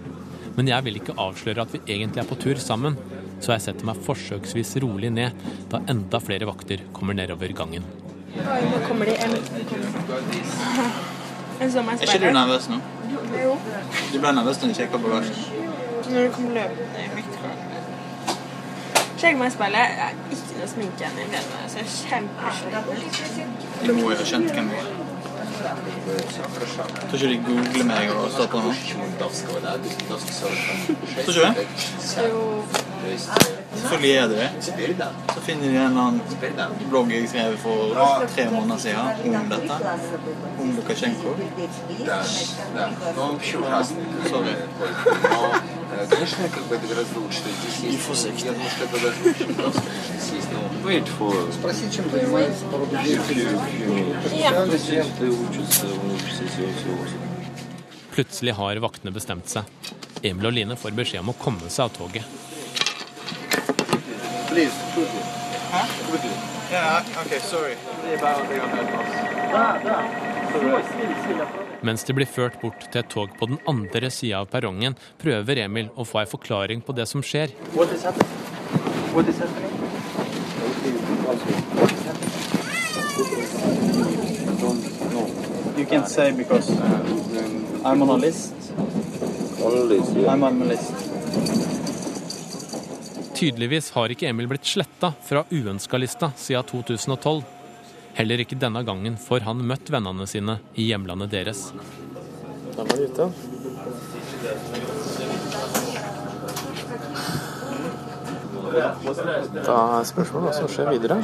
Men 0.59 0.71
jeg 0.71 0.87
vil 0.89 0.99
ikke 0.99 1.15
avsløre 1.23 1.63
at 1.63 1.71
vi 1.71 1.83
egentlig 1.87 2.25
er 2.25 2.27
på 2.27 2.39
tur 2.41 2.59
sammen, 2.59 2.99
så 3.45 3.53
jeg 3.53 3.61
setter 3.67 3.85
meg 3.85 3.99
forsøksvis 4.05 4.71
rolig 4.81 5.09
ned 5.13 5.31
da 5.69 5.77
enda 5.91 6.17
flere 6.23 6.45
vakter 6.49 6.79
kommer 6.95 7.13
nedover 7.17 7.49
gangen. 7.57 7.83
Oi, 8.35 8.61
nå 8.71 8.77
kommer 8.87 9.05
de 9.05 9.11
en. 9.21 9.31
Er 11.61 11.65
ikke 11.69 12.19
du 12.25 12.31
nervøs 12.33 12.65
nå? 12.71 12.77
Jo. 13.43 13.51
Du 14.13 14.17
ble 14.19 14.29
nervøs 14.39 14.57
da 14.59 14.63
du 14.67 14.71
på 14.91 14.97
bagasjen? 15.05 15.37
Når 16.09 16.19
du 16.25 16.29
kom 16.35 16.45
løpende 16.57 16.99
i 17.05 17.07
mitt 17.15 17.31
Sjekk 19.15 19.35
meg 19.39 19.47
i 19.47 19.49
speilet. 19.55 19.79
Jeg 19.79 19.85
har 20.01 20.11
ikke 20.35 20.55
noe 20.59 20.69
sminke 20.73 20.99
igjen 21.05 21.17
i 21.21 21.23
så 21.71 21.75
Jeg 21.79 21.85
er 21.85 21.89
kjempesliten 22.09 23.49
Du 23.85 23.91
må 23.95 24.03
jo 24.11 24.15
ha 24.19 24.25
skjønt 24.27 24.49
hvem 24.57 24.67
du 24.73 24.77
er. 24.81 24.87
Tror 25.65 27.15
ikke 27.15 27.29
de 27.31 27.37
googler 27.47 27.85
meg 27.89 28.03
og 28.13 28.27
står 28.35 28.47
på 28.51 28.57
nå? 28.65 28.71
Tror 29.21 29.31
ikke 31.29 31.45
det? 31.45 31.53
Jo. 32.27 32.41
Selvfølgelig 33.74 34.14
gjør 34.14 34.26
de 34.26 34.36
det. 34.36 34.50
Så 35.34 35.40
finner 35.40 35.62
de 35.62 35.68
en 35.68 35.76
eller 35.76 36.02
annen 36.02 36.20
blogg 36.90 37.12
jeg 37.12 37.28
skrev 37.28 37.56
for 37.62 37.78
tre 38.34 38.44
måneder 38.50 38.78
siden 38.78 39.36
om 39.40 39.48
dette. 39.54 39.74
Om 40.60 40.68
Lukasjenko. 40.76 41.28
Sorry. 44.30 44.54
Конечно, 46.08 46.48
как 46.48 46.62
бы 46.64 46.76
это 46.76 46.86
гораздо 46.86 47.18
лучше. 47.20 47.40
Здесь 47.78 48.08
есть 48.08 48.44
я 48.44 48.52
немножко 48.52 48.84
это 48.84 48.98
даже 49.02 49.16
съесть, 50.20 50.48
но 50.52 50.88
wait 50.88 51.06
for... 51.18 51.52
Спроси, 51.52 51.90
чем 51.94 52.10
занимается 52.10 52.64
по 52.66 52.78
роду 52.78 52.96
Студенты 54.78 55.30
учатся 55.30 55.86
в 55.86 56.04
университете 56.04 56.72
всего. 56.78 56.98
Plutselig 58.14 58.54
har 58.54 58.76
vaktene 58.76 59.10
bestemt 59.10 59.48
seg. 59.48 59.64
Emil 60.22 60.46
og 60.46 60.52
Line 60.52 60.76
får 60.76 60.90
beskjed 60.96 61.20
om 61.22 61.30
å 61.30 61.36
komme 61.38 61.70
seg 61.70 61.84
av 61.84 61.90
toget. 61.94 62.24
Please, 64.55 64.71
quickly. 64.93 65.19
Huh? 65.69 65.85
Quickly. 66.07 66.31
Yeah, 66.71 67.03
okay, 67.25 67.39
sorry. 67.39 67.75
Mens 71.81 72.03
de 72.03 72.13
blir 72.13 72.25
ført 72.25 72.61
bort 72.61 72.85
til 72.87 73.01
et 73.01 73.09
tog 73.11 73.33
på 73.35 73.49
den 73.51 73.59
andre 73.67 74.07
sida 74.07 74.39
av 74.39 74.47
perrongen, 74.53 74.95
prøver 75.19 75.59
Emil 75.65 75.89
å 75.99 76.05
få 76.07 76.21
ei 76.21 76.29
forklaring 76.31 76.85
på 76.87 76.95
det 76.95 77.03
som 77.11 77.19
skjer. 77.19 77.51
What 77.75 77.91
is 77.91 78.07
happening? 78.07 78.31
What 79.11 79.27
is 79.27 79.43
happening? 79.43 79.71
You 85.75 85.85
can't 85.85 86.07
say 86.07 86.31
because 86.31 86.71
I'm 87.83 88.01
on 88.01 88.09
a 88.09 88.15
list. 88.15 88.55
I'm 90.31 90.43
on 90.47 90.61
a 90.61 90.65
list. 90.71 91.74
Tydeligvis 93.35 93.89
har 93.91 94.11
ikke 94.13 94.29
Emil 94.29 94.47
blitt 94.47 94.67
sletta 94.67 95.09
fra 95.27 95.41
uønska-lista 95.51 96.29
siden 96.39 96.63
2012. 96.69 97.43
Heller 98.15 98.39
ikke 98.39 98.55
denne 98.55 98.79
gangen 98.87 99.17
får 99.19 99.43
han 99.43 99.59
møtt 99.67 99.91
vennene 99.91 100.23
sine 100.29 100.55
i 100.79 100.87
hjemlandet 100.87 101.33
deres. 101.33 101.65
Da 102.77 102.83
var 102.87 102.97
ute. 103.03 103.27
Da 109.65 109.77
er 109.99 110.07
spørsmålet 110.07 110.47
hva 110.47 110.53
som 110.55 110.71
skjer 110.71 110.87
videre. 110.95 111.19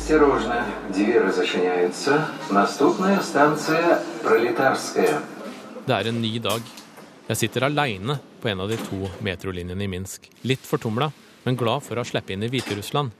Осторожно, 0.00 0.64
двери 0.92 1.30
зачиняются. 1.30 2.26
Наступная 2.50 3.20
станция 3.20 4.00
Пролетарская. 4.22 5.20
Det 5.86 5.94
er 5.94 6.08
en 6.08 6.20
ny 6.20 6.38
dag. 6.38 6.62
Jeg 7.28 7.36
sitter 7.36 7.66
aleine 7.66 8.18
på 8.42 8.48
en 8.48 8.60
av 8.60 8.68
de 8.68 8.76
to 8.76 9.06
metrolinjene 9.22 9.84
i 9.84 9.88
Minsk. 9.88 10.26
Litt 10.42 10.66
fortumla, 10.66 11.12
men 11.44 11.56
glad 11.56 11.84
for 11.86 11.98
å 11.98 12.04
slippe 12.04 12.34
inn 12.34 12.42
i 12.42 12.50
Hviterussland. 12.50 13.10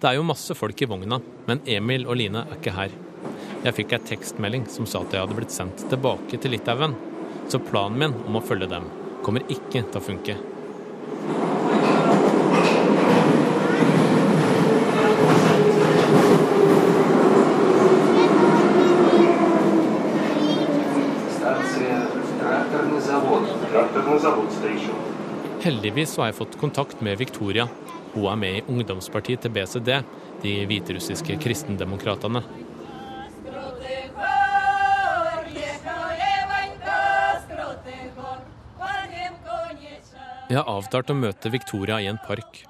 Det 0.00 0.10
er 0.10 0.18
jo 0.18 0.26
masse 0.28 0.52
folk 0.54 0.82
i 0.82 0.88
vogna, 0.88 1.20
men 1.46 1.62
Emil 1.64 2.04
og 2.04 2.18
Line 2.20 2.44
er 2.44 2.58
ikke 2.58 2.76
her. 2.76 2.92
Jeg 3.64 3.76
fikk 3.78 3.96
ei 3.96 4.02
tekstmelding 4.12 4.66
som 4.68 4.84
sa 4.84 5.00
at 5.00 5.16
jeg 5.16 5.24
hadde 5.24 5.38
blitt 5.38 5.54
sendt 5.54 5.86
tilbake 5.88 6.36
til 6.36 6.52
Litauen. 6.52 6.92
Så 7.48 7.62
planen 7.64 7.98
min 7.98 8.18
om 8.26 8.36
å 8.36 8.44
følge 8.44 8.68
dem 8.68 8.90
kommer 9.24 9.48
ikke 9.48 9.80
til 9.80 10.00
å 10.00 10.04
funke. 10.04 10.36
Heldigvis 25.61 26.15
har 26.17 26.31
jeg 26.31 26.39
fått 26.39 26.55
kontakt 26.57 27.01
med 27.05 27.19
Victoria. 27.21 27.67
Hun 28.15 28.25
er 28.31 28.37
med 28.41 28.55
i 28.57 28.63
ungdomspartiet 28.65 29.43
til 29.43 29.53
BCD, 29.53 29.91
de 30.41 30.53
hviterussiske 30.65 31.35
kristendemokratene. 31.43 32.41
Jeg 40.49 40.57
har 40.57 40.67
avtalt 40.67 41.13
å 41.13 41.15
møte 41.15 41.53
Victoria 41.53 42.01
i 42.01 42.09
en 42.09 42.17
park. 42.25 42.63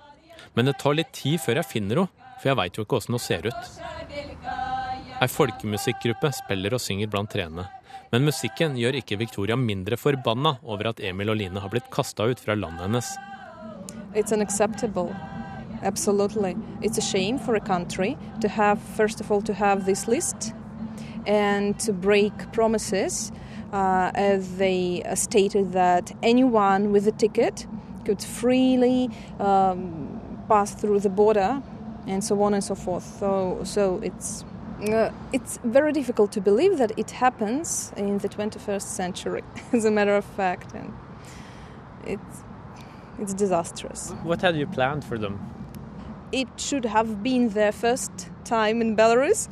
Men 0.54 0.68
det 0.68 0.76
tar 0.84 1.00
litt 1.00 1.16
tid 1.16 1.40
før 1.42 1.62
jeg 1.62 1.72
finner 1.72 2.04
henne, 2.04 2.28
for 2.42 2.52
jeg 2.52 2.60
veit 2.60 2.78
jo 2.78 2.84
ikke 2.84 3.00
åssen 3.00 3.16
hun 3.16 3.24
ser 3.24 3.48
ut. 3.48 3.72
Ei 5.22 5.30
folkemusikkgruppe 5.32 6.36
spiller 6.44 6.76
og 6.76 6.84
synger 6.84 7.10
blant 7.14 7.32
trærne. 7.32 7.72
Men 8.12 8.26
musikken 8.28 8.74
gjør 8.76 8.98
ikke 9.00 9.16
Victoria 9.22 9.56
mindre 9.56 9.96
forbanna 9.96 10.58
over 10.68 10.90
at 10.90 11.00
Emil 11.00 11.32
og 11.32 11.38
Line 11.40 11.62
har 11.64 11.72
blitt 11.72 11.88
kasta 11.96 12.28
ut 12.28 12.40
fra 12.44 12.58
landet 12.60 12.84
hennes. 12.84 13.12
It's 14.14 14.34
unacceptable. 14.36 15.16
Absolutely. 15.82 16.56
It's 16.82 16.98
a 16.98 17.02
shame 17.02 17.40
for 17.40 17.56
a 17.56 17.62
country 17.62 18.18
to 18.42 18.50
have, 18.50 18.82
first 18.98 19.22
of 19.22 19.32
all, 19.32 19.42
to 19.44 19.54
have 19.54 19.86
this 19.86 20.08
list 20.08 20.54
and 21.26 21.80
to 21.80 21.94
break 21.94 22.52
promises. 22.52 23.32
Uh, 23.72 24.12
as 24.16 24.58
they 24.58 25.02
uh, 25.04 25.16
stated 25.16 25.72
that 25.72 26.12
anyone 26.22 26.92
with 26.92 27.08
a 27.08 27.12
ticket 27.14 27.66
could 28.04 28.22
freely 28.22 29.10
um, 29.40 30.20
pass 30.50 30.76
through 30.76 31.00
the 31.00 31.10
border 31.10 31.64
and 32.06 32.22
so 32.22 32.42
on 32.44 32.54
and 32.54 32.62
so 32.62 32.76
forth. 32.76 33.06
So, 33.18 33.62
so 33.64 34.02
it's 34.04 34.44
uh, 34.90 35.12
it's 35.32 35.60
very 35.64 35.92
difficult 35.92 36.32
to 36.32 36.42
believe 36.42 36.78
that 36.78 36.92
it 36.98 37.12
happens 37.12 37.94
in 37.96 38.18
the 38.18 38.30
21st 38.30 38.82
century, 38.82 39.44
as 39.74 39.86
a 39.86 39.92
matter 39.92 40.16
of 40.16 40.26
fact, 40.26 40.74
and 40.74 40.94
it's 42.06 42.44
it's 43.20 43.34
disastrous. 43.34 44.12
What 44.24 44.42
had 44.42 44.56
you 44.56 44.66
planned 44.66 45.04
for 45.06 45.18
them? 45.18 45.40
It 46.32 46.48
should 46.58 46.86
have 46.86 47.22
been 47.22 47.50
their 47.50 47.72
first 47.72 48.12
time 48.46 48.82
in 48.82 48.96
Belarus, 48.96 49.48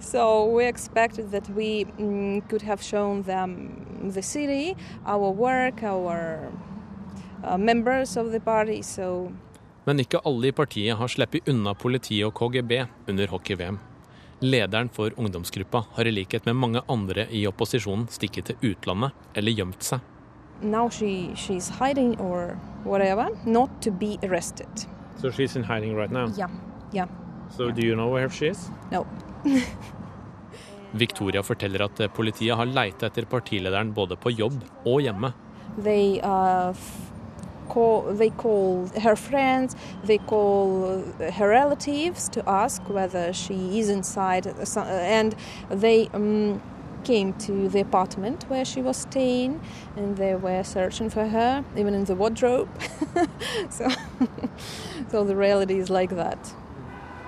so 0.00 0.46
we 0.46 0.64
expected 0.64 1.30
that 1.30 1.48
we 1.50 1.84
mm, 1.84 2.48
could 2.48 2.62
have 2.62 2.82
shown 2.82 3.22
them 3.22 4.10
the 4.10 4.22
city, 4.22 4.76
our 5.06 5.30
work, 5.30 5.82
our 5.82 6.50
uh, 7.44 7.58
members 7.58 8.16
of 8.16 8.32
the 8.32 8.40
party. 8.40 8.82
So 8.82 9.32
Men 9.84 10.00
ikke 10.00 10.22
alle 10.24 10.48
i 10.48 10.56
partiet 10.56 10.96
har 10.96 11.12
sluppet 11.12 11.48
unna 11.50 11.74
politiet 11.74 12.26
og 12.28 12.34
KGB 12.38 12.72
under 13.08 13.30
hockey-VM. 13.34 13.78
Lederen 14.44 14.90
for 14.92 15.14
ungdomsgruppa 15.16 15.84
har 15.96 16.08
i 16.08 16.12
likhet 16.12 16.46
med 16.48 16.58
mange 16.58 16.82
andre 16.88 17.28
i 17.30 17.46
opposisjonen 17.48 18.08
stikket 18.12 18.50
til 18.50 18.72
utlandet 18.72 19.12
eller 19.36 19.56
gjemt 19.60 19.84
seg. 19.84 20.00
now 20.64 20.88
she 20.88 21.34
she's 21.34 21.68
hiding 21.68 22.20
or 22.20 22.58
whatever, 22.84 23.28
not 23.44 23.70
to 23.82 23.90
be 23.90 24.18
arrested. 24.22 24.68
So 25.20 25.30
she's 25.30 25.56
in 25.56 25.64
hiding 25.64 25.96
right 25.96 26.10
now. 26.10 26.32
Yeah, 26.36 26.50
yeah. 26.92 27.06
So 27.56 27.70
do 27.70 27.82
you 27.82 27.94
know 27.94 28.08
where 28.08 28.30
she 28.30 28.46
is? 28.48 28.70
No. 28.90 29.06
Victoria 30.92 31.42
forteller 31.42 31.82
at 31.82 32.12
politiet 32.14 32.56
har 32.56 32.66
leita 32.66 33.06
etter 33.06 33.24
partilederen 33.26 33.92
både 33.94 34.16
på 34.16 34.30
jobb 34.30 34.60
og 34.86 35.00
hjemme. 35.02 35.32
They 35.82 36.20
uh, 36.22 36.70
call 37.68 38.02
they 38.02 38.30
call 38.30 38.86
her 39.02 39.16
friends, 39.16 39.76
they 40.04 40.18
call 40.18 41.02
her 41.34 41.48
relatives 41.48 42.28
to 42.30 42.48
ask 42.48 42.82
whether 42.88 43.32
she 43.32 43.78
is 43.78 43.88
inside, 43.88 44.46
uh, 44.46 44.80
and 44.80 45.34
they. 45.70 46.08
Um, 46.12 46.60
Came 47.04 47.34
to 47.34 47.68
the 47.68 47.80
apartment 47.80 48.46
where 48.48 48.64
she 48.64 48.80
was 48.80 48.96
staying, 48.96 49.60
and 49.94 50.16
they 50.16 50.34
were 50.36 50.64
searching 50.64 51.10
for 51.10 51.26
her, 51.28 51.62
even 51.76 51.92
in 51.92 52.04
the 52.04 52.14
wardrobe. 52.14 52.66
so, 53.68 53.90
so 55.10 55.22
the 55.22 55.36
reality 55.36 55.78
is 55.78 55.90
like 55.90 56.16
that. 56.16 56.54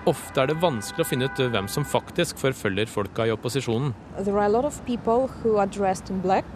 Ofte 0.06 0.38
er 0.38 0.46
det 0.52 0.56
vanskelig 0.62 1.02
å 1.02 1.08
finne 1.10 1.26
ut 1.26 1.40
hvem 1.50 1.66
som 1.68 1.84
faktisk 1.84 2.38
forfølger 2.38 2.86
folka 2.86 3.26
i 3.26 3.32
opposisjonen. 3.34 3.90
There 4.20 4.38
are 4.38 4.46
a 4.46 4.52
lot 4.54 4.64
of 4.64 4.78
people 4.86 5.26
who 5.42 5.56
are 5.58 5.66
dressed 5.66 6.08
in 6.14 6.20
black, 6.22 6.46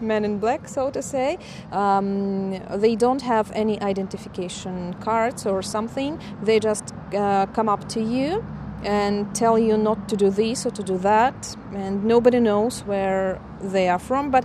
men 0.00 0.24
in 0.24 0.38
black, 0.38 0.68
so 0.68 0.90
to 0.90 1.02
say. 1.02 1.38
Um, 1.72 2.52
they 2.80 2.96
don't 2.96 3.22
have 3.22 3.50
any 3.54 3.80
identification 3.80 4.94
cards 4.94 5.46
or 5.46 5.62
something. 5.62 6.18
They 6.42 6.60
just 6.60 6.94
uh, 7.14 7.46
come 7.54 7.68
up 7.68 7.88
to 7.90 8.00
you 8.00 8.44
and 8.84 9.34
tell 9.34 9.58
you 9.58 9.76
not 9.76 10.08
to 10.08 10.16
do 10.16 10.30
this 10.30 10.66
or 10.66 10.70
to 10.70 10.82
do 10.82 10.98
that, 10.98 11.56
and 11.74 12.04
nobody 12.04 12.40
knows 12.40 12.84
where 12.86 13.40
they 13.72 13.88
are 13.88 13.98
from. 13.98 14.30
But 14.30 14.44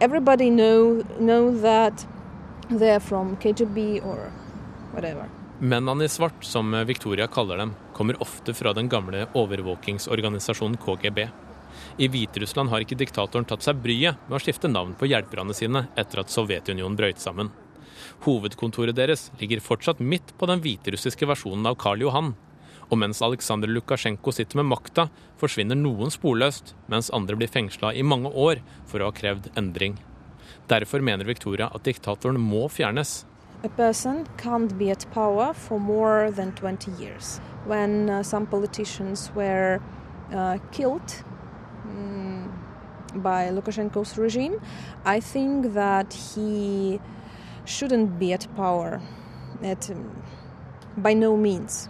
everybody 0.00 0.50
know 0.50 1.02
know 1.18 1.50
that 1.60 2.06
they're 2.70 3.00
from 3.00 3.36
KGB 3.36 4.04
or 4.04 4.30
whatever. 4.92 5.28
Mennene 5.60 6.04
i 6.04 6.08
svart, 6.08 6.34
som 6.40 6.84
Victoria 6.86 7.26
kaller 7.26 7.56
dem, 7.56 7.74
kommer 7.92 8.22
ofte 8.22 8.54
fra 8.54 8.72
den 8.72 8.88
gamle 8.88 9.26
overvåkingsorganisasjonen 9.34 10.76
KGB. 10.76 11.28
I 12.00 12.06
Hviterussland 12.08 12.70
har 12.72 12.80
ikke 12.80 12.96
diktatoren 12.96 13.44
tatt 13.44 13.66
seg 13.66 13.80
bryet 13.84 14.22
med 14.24 14.38
å 14.38 14.40
skifte 14.40 14.70
navn 14.72 14.94
på 14.96 15.04
hjelperne 15.10 15.52
sine 15.52 15.82
etter 16.00 16.22
at 16.22 16.32
Sovjetunionen 16.32 16.96
brøyt 16.96 17.20
sammen. 17.20 17.50
Hovedkontoret 18.24 18.96
deres 18.96 19.26
ligger 19.36 19.60
fortsatt 19.60 20.00
midt 20.00 20.32
på 20.40 20.48
den 20.48 20.62
hviterussiske 20.64 21.28
versjonen 21.28 21.68
av 21.68 21.76
Karl 21.82 22.06
Johan. 22.06 22.32
Og 22.88 22.96
mens 23.02 23.20
Aleksandr 23.20 23.68
Lukasjenko 23.68 24.32
sitter 24.32 24.62
med 24.62 24.70
makta, 24.72 25.10
forsvinner 25.36 25.76
noen 25.76 26.08
sporløst, 26.08 26.72
mens 26.88 27.12
andre 27.12 27.36
blir 27.36 27.52
fengsla 27.52 27.92
i 27.92 28.02
mange 28.02 28.32
år 28.32 28.64
for 28.88 29.04
å 29.04 29.10
ha 29.10 29.16
krevd 29.20 29.52
endring. 29.60 30.00
Derfor 30.72 31.04
mener 31.04 31.28
Victoria 31.28 31.68
at 31.68 31.84
diktatoren 31.84 32.40
må 32.40 32.64
fjernes. 32.72 33.26
A 33.60 33.68
person 33.68 34.24
can't 34.40 34.72
be 34.78 34.88
at 34.88 35.04
power 35.12 35.52
for 35.52 35.78
more 35.78 36.30
than 36.32 36.56
20 36.56 36.96
years. 36.96 37.42
When 37.66 38.08
uh, 38.08 38.22
some 38.22 38.46
politicians 38.46 39.30
were 39.36 39.82
uh, 40.32 40.56
killed 40.72 41.20
by 43.14 43.50
Lukashenko's 43.50 44.18
regime, 44.18 44.60
I 45.04 45.20
think 45.20 45.74
that 45.74 46.12
he 46.12 47.00
shouldn't 47.64 48.18
be 48.18 48.32
at 48.32 48.46
power 48.56 49.00
at, 49.62 49.90
um, 49.90 50.22
by 50.96 51.14
no 51.14 51.36
means. 51.36 51.88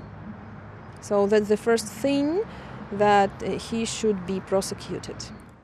So 1.01 1.27
that's 1.27 1.49
the 1.49 1.57
first 1.57 1.87
thing 1.87 2.41
that 2.93 3.31
he 3.71 3.85
should 3.85 4.27
be 4.27 4.41
prosecuted. 4.41 5.17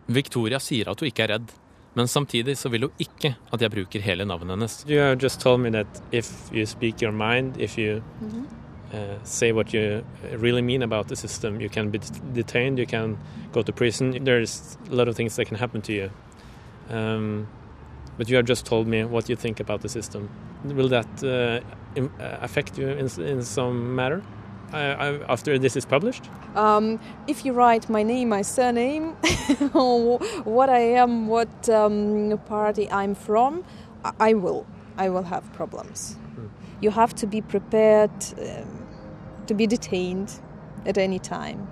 Victoria 0.08 0.58
sier 0.62 0.88
at 0.90 1.00
hun 1.00 1.10
ikke 1.10 1.24
er 1.24 1.32
redd, 1.34 1.50
men 1.96 2.06
samtidig 2.06 2.56
så 2.58 2.70
vil 2.70 2.86
hun 2.86 2.92
ikke 3.02 3.34
at 3.52 3.62
jeg 3.62 3.70
bruker 3.70 4.00
hele 4.00 4.24
navnet 4.24 4.54
hennes. 4.54 4.84
You 4.88 5.00
have 5.00 5.18
just 5.22 5.40
told 5.40 5.60
me 5.60 5.70
that 5.70 6.02
if 6.12 6.30
you 6.52 6.66
speak 6.66 7.02
your 7.02 7.12
mind, 7.12 7.56
if 7.58 7.78
you 7.78 8.02
uh, 8.96 9.18
say 9.24 9.52
what 9.52 9.72
you 9.74 10.04
really 10.38 10.62
mean 10.62 10.82
about 10.82 11.08
the 11.08 11.16
system, 11.16 11.60
you 11.60 11.68
can 11.68 11.90
be 11.90 12.00
detained, 12.32 12.78
you 12.78 12.86
can 12.86 13.18
go 13.52 13.62
to 13.62 13.72
prison. 13.72 14.24
There's 14.24 14.78
a 14.90 14.94
lot 14.94 15.08
of 15.08 15.14
things 15.16 15.36
that 15.36 15.44
can 15.46 15.56
happen 15.58 15.80
to 15.82 15.92
you. 15.92 16.10
Um, 16.90 17.46
but 18.18 18.28
you 18.30 18.36
have 18.36 18.46
just 18.46 18.64
told 18.66 18.86
me 18.86 19.04
what 19.04 19.28
you 19.28 19.36
think 19.36 19.60
about 19.60 19.80
the 19.82 19.88
system. 19.88 20.28
Will 20.64 20.88
that 20.88 21.06
uh, 21.22 21.28
uh, 22.00 22.38
affect 22.40 22.78
you 22.78 22.88
in, 22.88 23.06
in 23.20 23.42
some 23.42 23.94
matter 23.94 24.22
uh, 24.72 24.76
uh, 24.76 25.26
after 25.28 25.58
this 25.58 25.76
is 25.76 25.84
published? 25.84 26.24
Um, 26.54 26.98
if 27.26 27.44
you 27.44 27.52
write 27.52 27.90
my 27.90 28.02
name, 28.02 28.30
my 28.30 28.42
surname, 28.42 29.12
what 30.44 30.70
I 30.70 30.80
am, 31.02 31.28
what 31.28 31.68
um, 31.68 32.38
party 32.46 32.90
I'm 32.90 33.14
from, 33.14 33.64
I- 34.04 34.12
I 34.30 34.34
will. 34.34 34.64
I 34.98 35.10
will 35.10 35.24
have 35.24 35.44
problems. 35.52 36.16
You 36.80 36.90
have 36.90 37.14
to 37.16 37.26
be 37.26 37.40
prepared 37.42 38.10
um, 38.40 38.75
to 39.46 39.54
be 39.54 39.66
detained 39.66 40.32
at 40.86 40.98
any 40.98 41.18
time. 41.18 41.66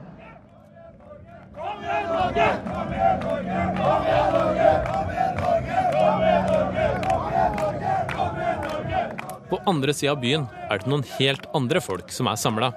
På 9.49 9.61
andre 9.67 9.95
sida 9.95 10.13
av 10.13 10.21
byen 10.21 10.47
er 10.71 10.81
det 10.81 10.91
noen 10.91 11.05
helt 11.19 11.47
andre 11.55 11.81
folk 11.85 12.11
som 12.13 12.27
er 12.31 12.41
samla. 12.41 12.73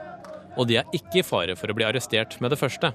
Og 0.57 0.67
de 0.69 0.79
er 0.81 0.89
ikke 0.95 1.21
i 1.21 1.25
fare 1.25 1.55
for 1.57 1.69
å 1.69 1.75
bli 1.77 1.85
arrestert 1.85 2.39
med 2.41 2.53
det 2.53 2.59
første. 2.59 2.91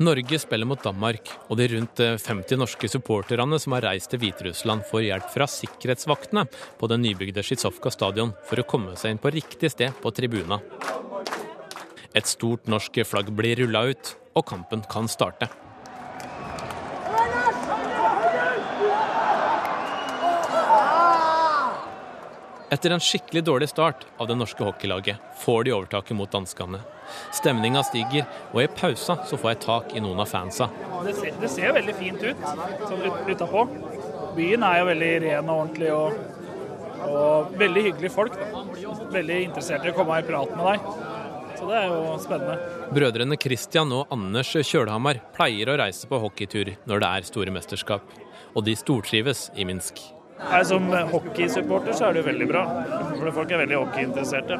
Norge 0.00 0.38
spiller 0.40 0.64
mot 0.64 0.80
Danmark, 0.80 1.28
og 1.52 1.58
de 1.60 1.66
rundt 1.74 2.00
50 2.00 2.56
norske 2.56 2.88
supporterne 2.88 3.58
som 3.60 3.74
har 3.76 3.84
reist 3.84 4.08
til 4.08 4.22
Hviterussland, 4.22 4.86
får 4.88 5.02
hjelp 5.04 5.26
fra 5.34 5.44
sikkerhetsvaktene 5.44 6.46
på 6.80 6.88
den 6.88 7.04
nybygde 7.04 7.44
Sjitsovka 7.44 7.92
stadion 7.92 8.32
for 8.48 8.62
å 8.62 8.64
komme 8.64 8.96
seg 8.96 9.12
inn 9.12 9.20
på 9.20 9.34
riktig 9.34 9.68
sted 9.74 9.92
på 10.00 10.12
tribuna. 10.16 10.56
Et 12.16 12.26
stort 12.26 12.64
norsk 12.72 13.02
flagg 13.04 13.28
blir 13.36 13.60
rulla 13.60 13.90
ut, 13.92 14.14
og 14.32 14.48
kampen 14.48 14.80
kan 14.88 15.04
starte. 15.04 15.50
Etter 22.70 22.92
en 22.94 23.00
skikkelig 23.02 23.42
dårlig 23.44 23.68
start 23.68 24.04
av 24.16 24.28
det 24.30 24.36
norske 24.38 24.62
hockeylaget 24.62 25.16
får 25.42 25.64
de 25.66 25.72
overtaket 25.74 26.14
mot 26.14 26.30
danskene. 26.30 26.78
Stemninga 27.34 27.82
stiger, 27.82 28.28
og 28.52 28.60
i 28.62 28.68
pausa 28.70 29.16
så 29.26 29.38
får 29.40 29.50
jeg 29.50 29.60
tak 29.64 29.94
i 29.98 30.02
noen 30.04 30.22
av 30.22 30.30
fansa. 30.30 30.68
Det 31.02 31.14
ser, 31.18 31.32
det 31.40 31.50
ser 31.50 31.74
veldig 31.74 31.94
fint 31.98 32.22
ut 32.22 32.44
sånn 32.44 33.02
ut, 33.08 33.24
utapå. 33.26 33.64
Byen 34.36 34.66
er 34.68 34.78
jo 34.78 34.86
veldig 34.90 35.08
ren 35.24 35.50
og 35.50 35.64
ordentlig 35.64 35.90
og, 35.96 36.20
og 37.08 37.58
veldig 37.58 37.84
hyggelige 37.88 38.14
folk. 38.14 38.38
Da. 38.38 38.62
Veldig 39.18 39.40
interessert 39.48 39.88
i 39.88 39.90
å 39.90 39.96
komme 39.98 40.20
i 40.22 40.28
prat 40.30 40.54
med 40.54 40.70
deg. 40.70 40.86
Så 41.58 41.66
det 41.72 41.76
er 41.80 41.90
jo 41.90 42.14
spennende. 42.22 42.70
Brødrene 42.94 43.40
Christian 43.42 43.98
og 43.98 44.14
Anders 44.14 44.54
Kjølhamar 44.54 45.18
pleier 45.34 45.74
å 45.74 45.76
reise 45.82 46.06
på 46.06 46.22
hockeytur 46.22 46.76
når 46.86 47.02
det 47.02 47.10
er 47.10 47.28
store 47.34 47.58
mesterskap, 47.58 48.16
og 48.54 48.64
de 48.70 48.78
stortrives 48.78 49.48
i 49.58 49.66
Minsk. 49.66 50.19
Her 50.40 50.64
Som 50.64 50.88
hockeysupporter 51.12 51.92
så 51.96 52.08
er 52.08 52.16
det 52.16 52.22
jo 52.22 52.28
veldig 52.30 52.46
bra, 52.48 52.62
for 53.12 53.32
folk 53.36 53.50
er 53.52 53.60
veldig 53.62 53.76
hockeyinteresserte. 53.76 54.56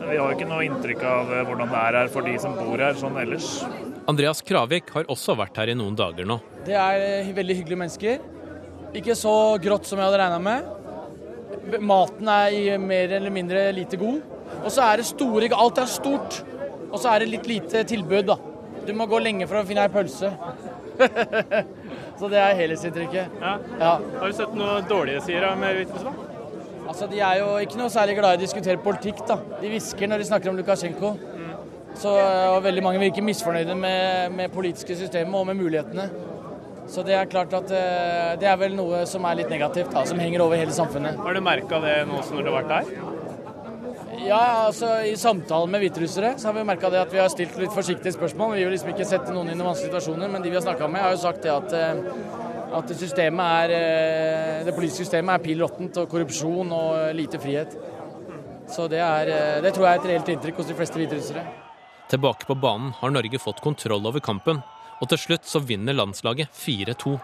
Vi 0.00 0.16
har 0.18 0.20
jo 0.20 0.34
ikke 0.34 0.48
noe 0.48 0.66
inntrykk 0.66 1.04
av 1.06 1.30
eh, 1.32 1.44
hvordan 1.46 1.70
det 1.70 1.80
er 1.80 1.96
her 2.00 2.10
for 2.12 2.26
de 2.26 2.34
som 2.42 2.56
bor 2.58 2.82
her 2.82 2.98
sånn 2.98 3.16
ellers. 3.20 3.48
Andreas 4.10 4.42
Kravik 4.44 4.90
har 4.94 5.08
også 5.12 5.36
vært 5.38 5.60
her 5.60 5.72
i 5.72 5.76
noen 5.78 5.96
dager 5.98 6.28
nå. 6.28 6.40
Det 6.66 6.76
er 6.76 7.04
eh, 7.06 7.32
veldig 7.36 7.56
hyggelige 7.60 7.80
mennesker. 7.84 8.20
Ikke 9.00 9.16
så 9.18 9.34
grått 9.62 9.86
som 9.86 10.00
jeg 10.00 10.10
hadde 10.10 10.20
regna 10.20 10.40
med. 10.42 11.80
Maten 11.80 12.30
er 12.32 12.56
i 12.56 12.62
mer 12.82 13.16
eller 13.20 13.34
mindre 13.34 13.68
lite 13.76 14.00
god. 14.00 14.20
Og 14.64 14.70
så 14.74 14.84
er 14.88 15.00
det 15.00 15.08
store 15.08 15.50
Alt 15.54 15.78
er 15.78 15.90
stort. 15.90 16.40
Og 16.90 16.98
så 16.98 17.12
er 17.12 17.22
det 17.22 17.30
litt 17.36 17.46
lite 17.46 17.84
tilbud, 17.86 18.32
da. 18.32 18.36
Du 18.86 18.92
må 18.96 19.06
gå 19.06 19.20
lenge 19.22 19.46
for 19.46 19.60
å 19.60 19.66
finne 19.68 19.86
ei 19.86 19.92
pølse. 19.92 20.32
så 22.20 22.28
det 22.28 22.40
er 22.40 22.58
helhetsinntrykket. 22.58 23.38
Ja. 23.40 23.54
Ja. 23.80 23.92
Har 24.20 24.28
du 24.28 24.36
sett 24.36 24.56
noe 24.58 24.80
dårlige 24.88 25.22
sider 25.24 25.56
med 25.56 25.78
Hviterussland? 25.80 26.26
Altså, 26.90 27.06
De 27.10 27.20
er 27.22 27.38
jo 27.40 27.50
ikke 27.62 27.78
noe 27.78 27.92
særlig 27.92 28.16
glad 28.18 28.34
i 28.34 28.40
å 28.40 28.44
diskutere 28.44 28.80
politikk. 28.82 29.22
da. 29.28 29.38
De 29.60 29.70
hvisker 29.72 30.10
når 30.10 30.20
de 30.20 30.26
snakker 30.28 30.50
om 30.50 30.58
Lukasjenko. 30.58 31.14
Så 32.00 32.10
og 32.14 32.62
Veldig 32.64 32.82
mange 32.86 33.00
virker 33.02 33.24
misfornøyde 33.24 33.74
med, 33.78 34.34
med 34.36 34.52
politiske 34.54 34.96
systemet 34.98 35.34
og 35.34 35.46
med 35.48 35.58
mulighetene. 35.58 36.08
Så 36.90 37.04
det 37.06 37.14
er 37.14 37.28
klart 37.30 37.52
at 37.54 37.70
eh, 37.70 38.32
det 38.40 38.48
er 38.50 38.56
vel 38.58 38.74
noe 38.74 39.04
som 39.06 39.24
er 39.28 39.36
litt 39.38 39.50
negativt, 39.52 39.92
da, 39.94 40.02
som 40.08 40.18
henger 40.18 40.42
over 40.42 40.58
hele 40.58 40.74
samfunnet. 40.74 41.20
Har 41.22 41.36
du 41.36 41.40
merka 41.44 41.78
det 41.84 42.00
nå 42.10 42.18
som 42.26 42.40
du 42.40 42.48
har 42.50 42.56
vært 42.64 42.72
der? 42.72 43.09
Ja, 44.20 44.66
altså 44.66 44.88
I 45.06 45.14
samtalen 45.16 45.70
med 45.72 45.80
hviterussere 45.84 46.34
så 46.38 46.50
har 46.50 46.56
vi 46.58 46.64
merka 46.68 46.90
at 46.92 47.12
vi 47.12 47.20
har 47.20 47.30
stilt 47.32 47.56
litt 47.60 47.72
forsiktige 47.72 48.12
spørsmål. 48.14 48.56
Vi 48.58 48.66
vil 48.66 48.74
liksom 48.74 48.92
ikke 48.92 49.06
sette 49.08 49.32
noen 49.34 49.48
i 49.48 49.56
vanskelige 49.56 49.88
situasjoner, 49.88 50.28
men 50.32 50.44
de 50.44 50.52
vi 50.52 50.58
har 50.58 50.64
snakka 50.64 50.88
med, 50.90 51.02
har 51.04 51.14
jo 51.14 51.22
sagt 51.22 51.46
det 51.46 51.52
at, 51.54 51.72
eh, 51.72 52.74
at 52.76 52.92
systemet 53.00 53.54
er, 53.64 53.74
eh, 53.78 54.64
det 54.66 54.74
politiske 54.76 55.06
systemet 55.06 55.34
er 55.34 55.44
pill 55.46 55.64
råttent 55.64 56.02
og 56.02 56.10
korrupsjon 56.12 56.76
og 56.76 56.90
eh, 56.98 57.14
lite 57.16 57.40
frihet. 57.40 57.78
Så 58.70 58.86
det, 58.90 59.00
er, 59.02 59.60
det 59.64 59.72
tror 59.74 59.88
jeg 59.88 59.96
er 59.96 60.00
et 60.02 60.10
reelt 60.12 60.28
inntrykk 60.30 60.60
hos 60.60 60.68
de 60.68 60.76
fleste 60.78 61.00
hviterussere. 61.00 61.42
Tilbake 62.12 62.46
på 62.46 62.54
banen 62.54 62.92
har 63.00 63.10
Norge 63.10 63.40
fått 63.42 63.64
kontroll 63.64 64.06
over 64.06 64.22
kampen, 64.22 64.60
og 65.00 65.10
til 65.10 65.18
slutt 65.18 65.48
så 65.48 65.62
vinner 65.64 65.96
landslaget 65.96 66.52
4-2. 66.54 67.16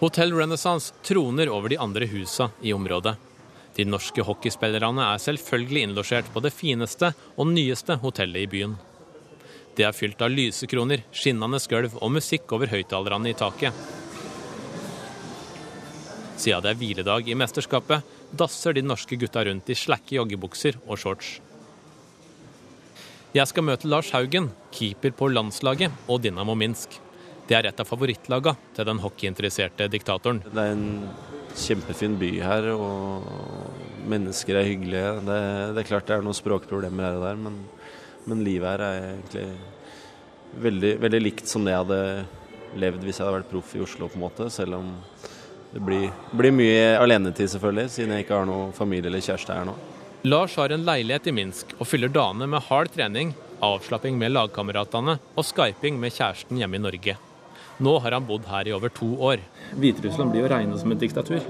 Hotell 0.00 0.32
Renaissance 0.32 0.94
troner 1.02 1.48
over 1.52 1.68
de 1.68 1.76
andre 1.76 2.06
husa 2.06 2.50
i 2.62 2.72
området. 2.72 3.16
De 3.76 3.84
norske 3.84 4.24
hockeyspillerne 4.24 5.04
er 5.04 5.20
selvfølgelig 5.20 5.82
innlosjert 5.84 6.30
på 6.32 6.40
det 6.40 6.54
fineste 6.56 7.10
og 7.36 7.50
nyeste 7.50 7.98
hotellet 8.00 8.46
i 8.46 8.48
byen. 8.48 8.78
Det 9.76 9.84
er 9.84 9.92
fylt 9.92 10.24
av 10.24 10.32
lysekroner, 10.32 11.02
skinnende 11.12 11.60
gulv 11.68 11.98
og 12.00 12.14
musikk 12.16 12.48
over 12.56 12.72
høyttalerne 12.72 13.28
i 13.28 13.36
taket. 13.36 13.76
Siden 16.40 16.64
det 16.64 16.72
er 16.72 16.80
hviledag 16.80 17.28
i 17.28 17.36
mesterskapet, 17.36 18.00
dasser 18.32 18.72
de 18.72 18.86
norske 18.86 19.20
gutta 19.20 19.44
rundt 19.44 19.68
i 19.68 19.76
slakke 19.76 20.16
joggebukser 20.16 20.80
og 20.86 20.96
shorts. 20.96 21.36
Jeg 23.36 23.52
skal 23.52 23.68
møte 23.68 23.92
Lars 23.92 24.14
Haugen, 24.16 24.48
keeper 24.72 25.12
på 25.12 25.28
landslaget 25.28 25.92
og 26.08 26.24
Dinamo 26.24 26.56
Minsk. 26.56 26.96
Det 27.50 27.56
er 27.58 27.66
et 27.66 27.80
av 27.82 27.88
favorittlaga 27.88 28.52
til 28.76 28.86
den 28.86 29.00
hockeyinteresserte 29.02 29.88
diktatoren. 29.90 30.38
Det 30.44 30.54
er 30.54 30.68
en 30.70 31.08
kjempefin 31.58 32.12
by 32.20 32.28
her, 32.46 32.68
og 32.70 34.04
mennesker 34.06 34.60
er 34.60 34.68
hyggelige. 34.68 35.08
Det, 35.26 35.38
det 35.74 35.82
er 35.82 35.88
klart 35.88 36.06
det 36.06 36.14
er 36.14 36.22
noen 36.22 36.36
språkproblemer 36.38 37.08
her 37.08 37.16
og 37.18 37.24
der, 37.24 37.40
men, 37.42 37.56
men 38.30 38.44
livet 38.46 38.70
her 38.70 38.84
er 38.86 39.00
egentlig 39.08 39.48
veldig, 40.62 40.92
veldig 41.02 41.20
likt 41.24 41.50
som 41.50 41.66
det 41.66 41.74
jeg 41.74 41.82
hadde 41.82 41.98
levd 42.78 43.02
hvis 43.08 43.18
jeg 43.18 43.26
hadde 43.26 43.40
vært 43.40 43.50
proff 43.50 43.72
i 43.74 43.82
Oslo, 43.82 44.06
på 44.12 44.20
en 44.20 44.22
måte. 44.28 44.46
Selv 44.54 44.78
om 44.78 44.92
det 45.72 45.82
blir, 45.88 46.06
blir 46.30 46.54
mye 46.54 46.84
alenetid, 47.00 47.50
selvfølgelig, 47.50 47.90
siden 47.96 48.14
jeg 48.14 48.28
ikke 48.28 48.38
har 48.38 48.46
noen 48.46 48.70
familie 48.76 49.10
eller 49.10 49.24
kjæreste 49.26 49.56
her 49.56 49.66
nå. 49.66 49.74
Lars 50.30 50.54
har 50.60 50.70
en 50.70 50.86
leilighet 50.86 51.26
i 51.26 51.34
Minsk 51.34 51.74
og 51.80 51.90
fyller 51.90 52.14
dagene 52.14 52.46
med 52.54 52.62
hard 52.68 52.92
trening, 52.94 53.34
avslapping 53.58 54.14
med 54.22 54.36
lagkameratene 54.36 55.16
og 55.34 55.48
skyping 55.50 55.98
med 55.98 56.14
kjæresten 56.14 56.62
hjemme 56.62 56.78
i 56.78 56.84
Norge. 56.86 57.16
Nå 57.80 57.96
har 58.04 58.12
han 58.16 58.26
bodd 58.28 58.44
her 58.50 58.68
i 58.68 58.74
over 58.76 58.92
to 58.92 59.08
år. 59.30 59.40
Hviterussland 59.80 60.34
blir 60.34 60.44
jo 60.44 60.52
regnet 60.52 60.80
som 60.82 60.92
et 60.92 61.00
diktatur. 61.00 61.40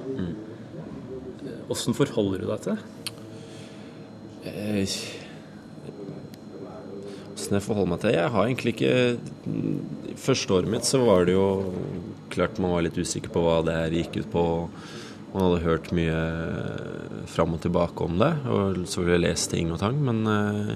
Hvordan 1.71 1.97
forholder 1.99 2.43
du 2.43 2.47
deg 2.51 2.63
til 2.65 2.77
det? 2.77 2.83
Åssen 4.51 5.19
Hvordan 7.35 7.59
jeg 7.59 7.67
forholder 7.67 7.91
meg 7.91 8.01
til 8.01 8.11
det? 8.11 8.17
Jeg 8.19 8.35
har 8.37 8.47
egentlig 8.47 8.75
ikke 8.77 8.95
første 10.21 10.57
året 10.57 10.71
mitt 10.71 10.87
så 10.87 11.03
var 11.03 11.27
det 11.27 11.35
jo 11.35 11.47
klart 12.31 12.61
man 12.63 12.75
var 12.77 12.85
litt 12.87 12.99
usikker 12.99 13.33
på 13.35 13.43
hva 13.43 13.61
det 13.67 13.75
her 13.75 13.97
gikk 14.01 14.21
ut 14.23 14.31
på. 14.33 14.45
Man 15.31 15.45
hadde 15.47 15.65
hørt 15.65 15.91
mye 15.95 16.21
fram 17.31 17.55
og 17.55 17.63
tilbake 17.63 18.07
om 18.07 18.19
det, 18.19 18.31
og 18.51 18.83
så 18.91 19.03
ville 19.03 19.19
jeg 19.19 19.27
lest 19.29 19.51
ting 19.53 19.71
og 19.71 19.79
tang, 19.83 19.99
men 20.03 20.23
eh, 20.27 20.73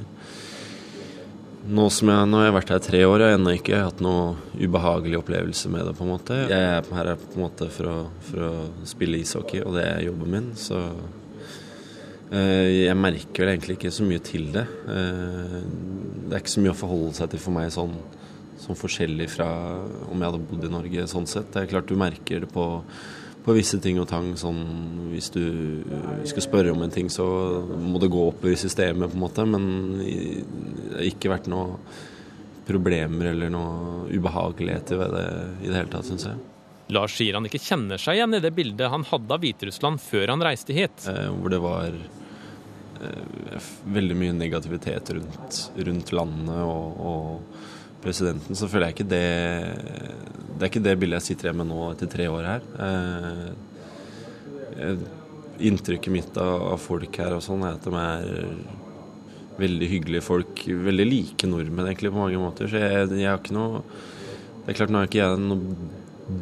nå 1.65 1.85
som 1.91 2.11
jeg, 2.13 2.29
nå 2.29 2.41
har 2.41 2.49
jeg 2.49 2.55
vært 2.59 2.73
her 2.75 2.81
tre 2.85 3.01
år, 3.09 3.23
jeg 3.23 3.33
har 3.33 3.39
ennå 3.39 3.53
ikke 3.57 3.83
hatt 3.87 4.01
noe 4.05 4.35
ubehagelig 4.61 5.21
opplevelse 5.23 5.71
med 5.73 5.87
det. 5.89 5.95
på 5.97 6.05
en 6.05 6.13
måte. 6.13 6.39
Jeg 6.51 6.71
er 6.71 6.89
her 6.99 7.13
på 7.17 7.39
en 7.39 7.45
måte 7.47 7.69
for 7.73 7.91
å, 7.91 7.97
for 8.29 8.47
å 8.49 8.53
spille 8.89 9.21
ishockey, 9.23 9.63
og 9.65 9.79
det 9.79 9.87
er 9.89 10.05
jobben 10.05 10.35
min. 10.35 10.51
Så 10.61 10.81
eh, 12.31 12.85
jeg 12.85 12.99
merker 13.01 13.45
vel 13.47 13.55
egentlig 13.55 13.79
ikke 13.79 13.95
så 13.97 14.05
mye 14.09 14.25
til 14.25 14.51
det. 14.55 14.67
Eh, 14.93 15.59
det 16.29 16.37
er 16.37 16.43
ikke 16.43 16.57
så 16.57 16.65
mye 16.65 16.75
å 16.77 16.83
forholde 16.85 17.17
seg 17.17 17.33
til 17.33 17.45
for 17.47 17.57
meg 17.57 17.73
sånn, 17.73 17.97
sånn 18.61 18.81
forskjellig 18.81 19.31
fra 19.33 19.49
om 20.11 20.21
jeg 20.21 20.29
hadde 20.29 20.45
bodd 20.51 20.69
i 20.69 20.73
Norge 20.77 21.09
sånn 21.11 21.29
sett. 21.31 21.53
Det 21.55 21.65
er 21.65 21.73
klart 21.73 21.89
du 21.89 21.97
merker 22.01 22.45
det 22.45 22.53
på 22.53 22.69
på 23.45 23.53
visse 23.57 23.79
ting 23.83 24.01
og 24.01 24.09
tang. 24.09 24.33
Sånn, 24.41 24.63
hvis 25.13 25.29
du 25.35 25.45
skal 26.29 26.47
spørre 26.47 26.73
om 26.73 26.83
en 26.85 26.95
ting, 26.95 27.11
så 27.13 27.27
må 27.77 28.01
det 28.03 28.13
gå 28.13 28.25
opp 28.31 28.47
i 28.49 28.57
systemet, 28.59 29.13
på 29.13 29.19
en 29.19 29.25
måte. 29.27 29.47
Men 29.49 29.69
det 30.01 30.97
har 30.97 31.09
ikke 31.11 31.33
vært 31.35 31.51
noe 31.53 31.79
problemer 32.65 33.35
eller 33.35 33.53
noe 33.53 34.09
ubehageligheter 34.09 35.01
ved 35.01 35.15
det 35.19 35.29
i 35.67 35.69
det 35.69 35.77
hele 35.77 35.93
tatt, 35.93 36.09
syns 36.09 36.29
jeg. 36.31 36.41
Lars 36.93 37.17
sier 37.17 37.37
han 37.37 37.47
ikke 37.49 37.63
kjenner 37.65 38.01
seg 38.01 38.19
igjen 38.19 38.37
i 38.37 38.43
det 38.45 38.53
bildet 38.57 38.93
han 38.93 39.07
hadde 39.09 39.33
av 39.33 39.45
Hviterussland 39.45 40.03
før 40.05 40.35
han 40.35 40.45
reiste 40.45 40.77
hit. 40.77 41.07
Eh, 41.09 41.31
hvor 41.33 41.53
det 41.53 41.61
var 41.65 41.97
eh, 41.97 43.69
veldig 43.97 44.19
mye 44.21 44.35
negativitet 44.37 45.15
rundt, 45.17 45.61
rundt 45.89 46.13
landet 46.17 46.61
og, 46.65 47.01
og 47.01 47.54
presidenten, 48.05 48.57
så 48.59 48.69
føler 48.71 48.91
jeg 48.91 48.97
ikke 48.99 49.11
det 49.11 49.29
Det 50.55 50.63
er 50.63 50.71
ikke 50.71 50.85
det 50.85 51.01
bildet 51.01 51.21
jeg 51.21 51.29
sitter 51.33 51.45
igjen 51.49 51.61
med 51.63 51.71
nå 51.71 51.81
etter 51.91 52.09
tre 52.11 52.25
år 52.31 52.45
her. 52.47 52.63
Eh, 52.87 53.49
inntrykket 55.65 56.13
mitt 56.13 56.37
av, 56.41 56.55
av, 56.75 56.79
folk 56.83 57.13
her 57.21 57.33
og 57.37 57.43
sånn 57.45 57.63
er 57.67 57.75
at 57.77 57.87
de 57.87 57.93
er 57.99 58.23
veldig 59.59 59.89
hyggelige 59.91 60.27
folk. 60.27 60.55
Veldig 60.67 61.07
like 61.09 61.47
nordmenn 61.51 61.89
egentlig 61.91 62.13
på 62.15 62.23
mange 62.23 62.41
måter. 62.43 62.65
Så 62.71 62.77
jeg, 62.83 62.95
jeg 63.19 63.31
har 63.31 63.39
ikke 63.43 63.57
noe 63.57 63.75
Det 64.65 64.71
er 64.73 64.79
klart 64.79 64.93
nå 64.95 64.99
har 65.03 65.09
ikke 65.11 65.21
jeg 65.21 65.31
noe 65.45 65.61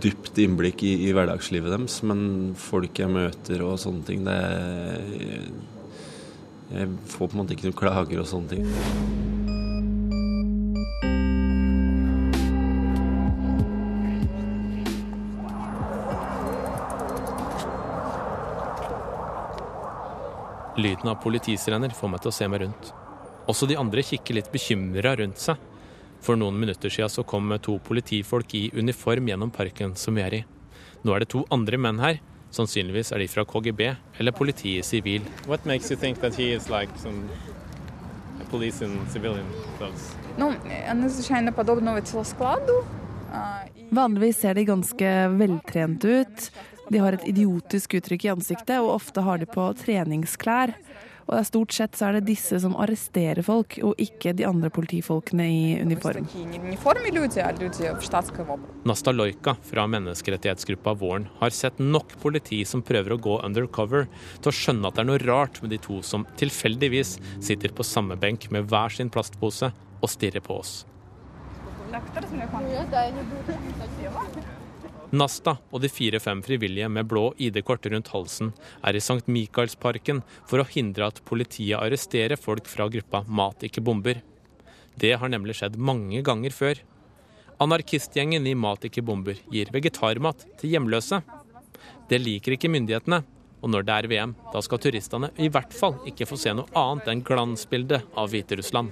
dypt 0.03 0.35
innblikk 0.39 0.79
i, 0.87 0.93
i, 1.09 1.11
hverdagslivet 1.15 1.71
deres, 1.75 1.95
men 2.07 2.21
folk 2.59 2.95
jeg 3.03 3.11
møter 3.11 3.59
og 3.67 3.81
sånne 3.83 4.03
ting, 4.07 4.21
det 4.29 4.37
er 4.39 4.99
Jeg 6.73 6.87
får 7.13 7.27
på 7.27 7.33
en 7.35 7.41
måte 7.43 7.53
ikke 7.57 7.67
noen 7.69 7.83
klager 7.83 8.19
og 8.23 8.29
sånne 8.31 8.49
ting. 8.55 8.65
Lyden 20.83 21.13
av 21.13 21.21
politisirener 21.23 21.93
får 21.95 22.11
meg 22.11 22.23
til 22.25 22.33
å 22.33 22.35
se 22.35 22.49
meg 22.51 22.65
rundt. 22.65 22.89
Også 23.51 23.69
de 23.71 23.77
andre 23.79 24.03
kikker 24.03 24.35
litt 24.35 24.51
bekymra 24.51 25.15
rundt 25.21 25.39
seg. 25.39 25.61
For 26.23 26.39
noen 26.39 26.59
minutter 26.59 26.91
siden 26.91 27.11
så 27.11 27.25
kom 27.27 27.51
to 27.63 27.77
politifolk 27.87 28.55
i 28.59 28.65
uniform 28.75 29.31
gjennom 29.31 29.51
parken 29.55 29.95
som 29.99 30.19
vi 30.19 30.25
er 30.25 30.37
i. 30.41 30.43
Nå 31.03 31.15
er 31.15 31.23
det 31.23 31.33
to 31.35 31.45
andre 31.55 31.79
menn 31.79 32.03
her. 32.03 32.19
Sannsynligvis 32.55 33.13
er 33.15 33.23
de 33.23 33.31
fra 33.31 33.45
KGB 33.49 33.85
eller 34.21 34.35
politiet 34.37 34.87
sivil. 34.87 35.25
Vanligvis 43.93 44.43
ser 44.43 44.59
de 44.59 44.67
ganske 44.69 45.15
veltrente 45.39 46.21
ut. 46.23 46.51
De 46.91 46.99
har 46.99 47.15
et 47.17 47.29
idiotisk 47.31 47.95
uttrykk 48.01 48.27
i 48.27 48.35
ansiktet, 48.35 48.79
og 48.81 48.97
ofte 48.97 49.25
har 49.25 49.41
de 49.43 49.49
på 49.51 49.69
treningsklær. 49.79 50.75
Og 51.23 51.37
det 51.37 51.41
er 51.41 51.47
Stort 51.47 51.75
sett 51.77 51.97
så 51.97 52.09
er 52.09 52.17
det 52.19 52.27
disse 52.27 52.59
som 52.65 52.75
arresterer 52.83 53.45
folk, 53.47 53.77
og 53.87 54.01
ikke 54.03 54.35
de 54.37 54.47
andre 54.49 54.71
politifolkene 54.75 55.47
i 55.47 55.61
uniform. 55.81 56.27
Nasta 58.91 59.15
Loika 59.15 59.55
fra 59.71 59.87
menneskerettighetsgruppa 59.95 60.97
Våren 60.99 61.29
har 61.39 61.55
sett 61.55 61.79
nok 61.79 62.17
politi 62.23 62.63
som 62.69 62.83
prøver 62.83 63.15
å 63.15 63.21
gå 63.23 63.39
undercover, 63.47 64.09
til 64.43 64.51
å 64.51 64.57
skjønne 64.59 64.91
at 64.91 64.99
det 64.99 65.05
er 65.05 65.11
noe 65.13 65.23
rart 65.23 65.63
med 65.63 65.75
de 65.75 65.81
to 65.83 66.01
som 66.07 66.27
tilfeldigvis 66.41 67.19
sitter 67.41 67.73
på 67.73 67.87
samme 67.87 68.19
benk 68.19 68.51
med 68.51 68.67
hver 68.73 68.91
sin 68.93 69.13
plastpose 69.13 69.71
og 70.03 70.11
stirrer 70.11 70.43
på 70.43 70.59
oss. 70.59 70.83
Nasta 75.13 75.59
og 75.69 75.83
de 75.85 75.91
fire-fem 75.93 76.41
frivillige 76.45 76.89
med 76.89 77.05
blå 77.11 77.27
ID-kort 77.37 77.85
rundt 77.93 78.09
halsen 78.15 78.53
er 78.81 78.97
i 78.97 79.03
St. 79.03 79.27
Michaelsparken 79.29 80.23
for 80.49 80.63
å 80.63 80.69
hindre 80.71 81.11
at 81.11 81.21
politiet 81.29 81.77
arresterer 81.77 82.41
folk 82.41 82.71
fra 82.71 82.87
gruppa 82.89 83.21
Mat 83.29 83.67
ikke 83.69 83.85
bomber. 83.85 84.23
Det 84.97 85.13
har 85.21 85.33
nemlig 85.33 85.59
skjedd 85.59 85.77
mange 85.77 86.23
ganger 86.25 86.57
før. 86.57 86.81
Anarkistgjengen 87.61 88.49
i 88.49 88.57
Mat 88.57 88.89
ikke 88.89 89.05
bomber 89.05 89.37
gir 89.53 89.69
vegetarmat 89.75 90.47
til 90.61 90.73
hjemløse. 90.73 91.21
Det 92.09 92.21
liker 92.23 92.57
ikke 92.57 92.73
myndighetene, 92.73 93.21
og 93.63 93.71
når 93.71 93.87
det 93.87 93.95
er 93.95 94.09
VM, 94.11 94.35
da 94.53 94.61
skal 94.65 94.81
turistene 94.83 95.31
i 95.39 95.49
hvert 95.53 95.75
fall 95.75 95.95
ikke 96.11 96.27
få 96.27 96.39
se 96.41 96.53
noe 96.57 96.67
annet 96.79 97.11
enn 97.13 97.23
glansbildet 97.27 98.19
av 98.19 98.33
Hviterussland. 98.33 98.91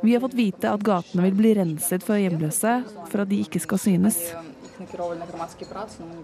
Vi 0.00 0.14
har 0.14 0.24
fått 0.24 0.38
vite 0.38 0.72
at 0.72 0.86
gatene 0.86 1.26
vil 1.28 1.38
bli 1.38 1.52
renset 1.60 2.06
for 2.06 2.20
hjemløse, 2.20 2.78
for 3.10 3.24
at 3.24 3.30
de 3.30 3.42
ikke 3.44 3.60
skal 3.62 3.82
synes. 3.82 4.20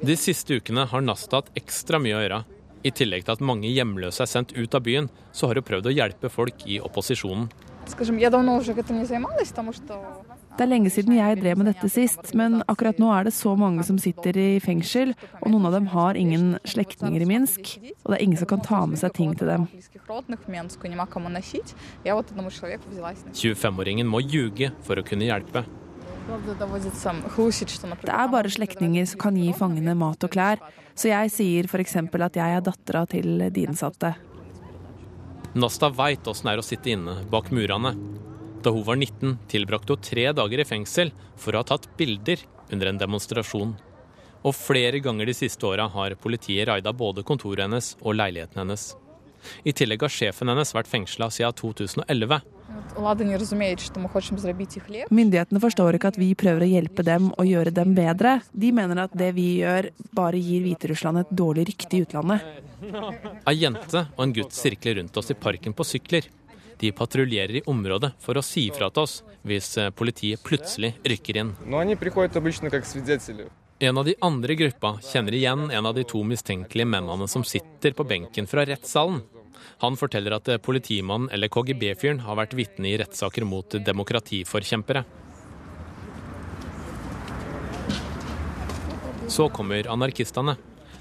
De 0.00 0.16
siste 0.18 0.56
ukene 0.56 0.88
har 0.90 1.04
Nasta 1.04 1.42
hatt 1.42 1.52
ekstra 1.60 2.00
mye 2.02 2.16
å 2.16 2.24
gjøre. 2.24 2.42
I 2.80 2.90
tillegg 2.96 3.26
til 3.26 3.36
at 3.36 3.44
mange 3.44 3.68
hjemløse 3.68 4.24
er 4.24 4.30
sendt 4.30 4.54
ut 4.56 4.74
av 4.74 4.82
byen, 4.86 5.10
så 5.36 5.50
har 5.50 5.60
hun 5.60 5.66
prøvd 5.68 5.90
å 5.90 5.92
hjelpe 5.92 6.32
folk 6.32 6.64
i 6.64 6.80
opposisjonen. 6.80 7.50
Det 10.60 10.66
er 10.66 10.74
lenge 10.74 10.90
siden 10.92 11.14
jeg 11.16 11.38
drev 11.40 11.56
med 11.56 11.70
dette 11.70 11.88
sist, 11.88 12.34
men 12.36 12.58
akkurat 12.68 12.98
nå 13.00 13.08
er 13.16 13.24
det 13.24 13.30
så 13.32 13.54
mange 13.56 13.80
som 13.88 13.96
sitter 13.96 14.36
i 14.36 14.60
fengsel, 14.60 15.14
og 15.40 15.48
noen 15.54 15.64
av 15.70 15.72
dem 15.72 15.86
har 15.88 16.18
ingen 16.20 16.58
slektninger 16.68 17.24
i 17.24 17.28
Minsk, 17.30 17.80
og 18.04 18.12
det 18.12 18.18
er 18.18 18.24
ingen 18.26 18.36
som 18.36 18.50
kan 18.50 18.60
ta 18.66 18.82
med 18.84 19.00
seg 19.00 19.14
ting 19.16 19.32
til 19.40 19.48
dem. 19.48 19.64
25-åringen 23.32 24.04
må 24.12 24.20
ljuge 24.20 24.68
for 24.84 25.00
å 25.00 25.06
kunne 25.08 25.24
hjelpe. 25.32 25.64
Det 28.04 28.12
er 28.12 28.28
bare 28.36 28.52
slektninger 28.52 29.08
som 29.08 29.24
kan 29.24 29.40
gi 29.40 29.56
fangene 29.56 29.96
mat 29.96 30.28
og 30.28 30.36
klær, 30.36 30.60
så 30.92 31.08
jeg 31.16 31.32
sier 31.40 31.72
f.eks. 31.72 31.96
at 32.04 32.36
jeg 32.44 32.60
er 32.60 32.60
dattera 32.68 33.08
til 33.08 33.48
de 33.48 33.64
innsatte. 33.64 34.12
Nasta 35.56 35.88
veit 35.88 36.28
åssen 36.28 36.52
det 36.52 36.52
er 36.52 36.60
å 36.60 36.72
sitte 36.74 36.92
inne 36.92 37.24
bak 37.32 37.48
murene. 37.48 37.96
Da 38.62 38.70
hun 38.70 38.84
var 38.84 38.96
19, 38.96 39.38
tilbrakte 39.48 39.94
hun 39.96 40.02
tre 40.04 40.26
dager 40.36 40.60
i 40.60 40.68
fengsel 40.68 41.14
for 41.40 41.56
å 41.56 41.62
ha 41.62 41.68
tatt 41.70 41.88
bilder 41.96 42.42
under 42.70 42.90
en 42.90 43.00
demonstrasjon. 43.00 43.72
Og 44.44 44.56
flere 44.56 45.00
ganger 45.04 45.28
de 45.28 45.36
siste 45.36 45.64
åra 45.68 45.88
har 45.92 46.16
politiet 46.20 46.68
raida 46.68 46.92
både 46.96 47.24
kontoret 47.24 47.64
hennes 47.66 47.94
og 48.00 48.16
leiligheten 48.20 48.60
hennes. 48.62 48.90
I 49.64 49.72
tillegg 49.72 50.02
har 50.04 50.12
sjefen 50.12 50.52
hennes 50.52 50.74
vært 50.76 50.88
fengsla 50.90 51.30
siden 51.32 51.56
2011. 51.56 52.40
Myndighetene 55.10 55.62
forstår 55.62 55.96
ikke 55.96 56.10
at 56.12 56.18
vi 56.20 56.28
prøver 56.38 56.64
å 56.66 56.68
hjelpe 56.70 57.04
dem 57.06 57.30
og 57.32 57.48
gjøre 57.48 57.72
dem 57.74 57.94
bedre. 57.96 58.34
De 58.52 58.72
mener 58.76 59.04
at 59.06 59.14
det 59.16 59.30
vi 59.36 59.46
gjør, 59.62 59.88
bare 60.16 60.40
gir 60.40 60.66
Hviterussland 60.66 61.22
et 61.22 61.32
dårlig 61.40 61.70
rykte 61.70 61.96
i 61.96 62.02
utlandet. 62.04 62.44
Ei 63.48 63.56
jente 63.56 64.04
og 64.04 64.22
en 64.26 64.36
gutt 64.36 64.56
sirkler 64.56 65.00
rundt 65.00 65.16
oss 65.16 65.32
i 65.32 65.38
parken 65.38 65.76
på 65.76 65.88
sykler. 65.88 66.28
De 66.80 66.92
patruljerer 66.96 67.60
i 67.60 67.62
området 67.68 68.14
for 68.24 68.40
å 68.40 68.44
si 68.44 68.70
fra 68.72 68.88
til 68.88 69.04
oss 69.04 69.18
hvis 69.44 69.74
eh, 69.80 69.90
politiet 69.92 70.40
plutselig 70.44 70.94
rykker 71.04 71.40
inn. 71.42 71.50
En 73.80 73.98
av 74.00 74.04
de 74.04 74.14
andre 74.20 74.56
gruppa 74.60 74.94
kjenner 75.04 75.36
igjen 75.36 75.70
en 75.72 75.86
av 75.88 75.94
de 75.96 76.04
to 76.08 76.22
mistenkelige 76.24 76.88
mennene 76.88 77.28
som 77.28 77.44
sitter 77.44 77.96
på 77.96 78.04
benken 78.08 78.48
fra 78.48 78.64
rettssalen. 78.68 79.20
Han 79.84 79.96
forteller 80.00 80.36
at 80.36 80.48
eh, 80.48 80.60
politimannen 80.60 81.28
eller 81.32 81.52
KGB-fyren 81.52 82.24
har 82.24 82.40
vært 82.40 82.56
vitne 82.56 82.90
i 82.90 82.98
rettssaker 83.00 83.44
mot 83.48 83.76
demokratiforkjempere. 83.76 85.04
Så 89.30 89.46
kommer 89.54 89.88
anarkistene. 89.92 90.56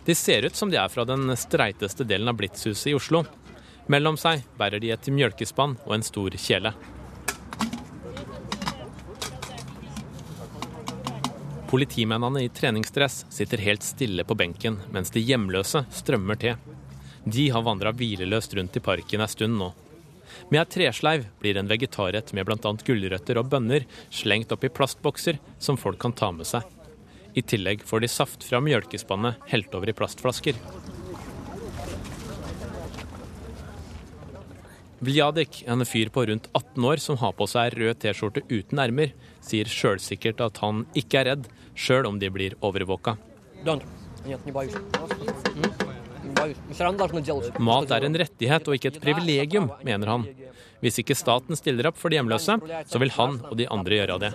De 0.05 0.15
ser 0.15 0.45
ut 0.47 0.55
som 0.55 0.71
de 0.71 0.77
er 0.79 0.91
fra 0.91 1.03
den 1.07 1.31
streiteste 1.39 2.05
delen 2.07 2.31
av 2.31 2.37
Blitzhuset 2.39 2.91
i 2.91 2.95
Oslo. 2.97 3.23
Mellom 3.89 4.19
seg 4.21 4.43
bærer 4.59 4.81
de 4.83 4.91
et 4.93 5.07
mjølkespann 5.09 5.73
og 5.87 5.93
en 5.95 6.05
stor 6.05 6.35
kjele. 6.37 6.75
Politimennene 11.69 12.43
i 12.45 12.51
treningsdress 12.53 13.23
sitter 13.33 13.61
helt 13.61 13.85
stille 13.85 14.25
på 14.25 14.37
benken, 14.37 14.79
mens 14.93 15.09
de 15.13 15.21
hjemløse 15.21 15.83
strømmer 15.93 16.37
til. 16.41 16.55
De 17.25 17.49
har 17.53 17.65
vandra 17.65 17.93
hvileløst 17.93 18.53
rundt 18.57 18.77
i 18.77 18.81
parken 18.81 19.21
ei 19.25 19.29
stund 19.29 19.57
nå. 19.57 19.71
Med 20.49 20.61
ei 20.61 20.69
tresleiv 20.73 21.27
blir 21.41 21.57
en 21.57 21.69
vegetarrett 21.69 22.33
med 22.33 22.45
bl.a. 22.45 22.73
gulrøtter 22.85 23.41
og 23.41 23.49
bønner 23.51 23.85
slengt 24.13 24.53
opp 24.53 24.65
i 24.65 24.73
plastbokser 24.73 25.41
som 25.61 25.77
folk 25.77 26.01
kan 26.01 26.13
ta 26.13 26.31
med 26.33 26.49
seg. 26.49 26.65
I 27.37 27.45
tillegg 27.45 27.85
får 27.85 28.05
de 28.05 28.09
saft 28.09 28.45
fra 28.45 28.61
mjølkespannet 28.65 29.49
helt 29.49 29.73
over 29.77 29.89
i 29.89 29.97
plastflasker. 29.97 30.57
Vljadik, 34.99 35.63
en 35.67 35.85
fyr 35.85 36.09
på 36.11 36.25
rundt 36.25 36.49
18 36.51 36.85
år 36.85 36.99
som 36.99 37.17
har 37.21 37.31
på 37.31 37.45
seg 37.47 37.77
rød 37.79 38.01
T-skjorte 38.03 38.41
uten 38.51 38.81
ermer, 38.83 39.13
sier 39.39 39.69
sjølsikkert 39.71 40.41
at 40.43 40.59
han 40.59 40.83
ikke 40.99 41.21
er 41.21 41.29
redd, 41.31 41.45
sjøl 41.71 42.09
om 42.09 42.19
de 42.19 42.27
blir 42.33 42.57
overvåka. 42.59 43.15
Mat 47.69 47.93
er 47.95 48.07
en 48.09 48.19
rettighet 48.23 48.67
og 48.67 48.75
ikke 48.75 48.91
et 48.91 48.99
privilegium, 49.05 49.69
mener 49.87 50.11
han. 50.11 50.27
Hvis 50.83 50.99
ikke 50.99 51.15
staten 51.15 51.55
stiller 51.59 51.87
opp 51.91 51.99
for 51.99 52.11
de 52.11 52.19
hjemløse, 52.19 52.59
så 52.87 52.99
vil 52.99 53.15
han 53.15 53.39
og 53.47 53.55
de 53.59 53.69
andre 53.71 54.01
gjøre 54.01 54.19
det. 54.25 54.33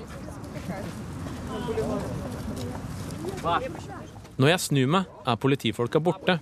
Når 4.41 4.55
jeg 4.55 4.65
snur 4.65 4.89
meg, 4.97 5.13
er 5.29 5.41
politifolka 5.45 6.01
borte. 6.01 6.41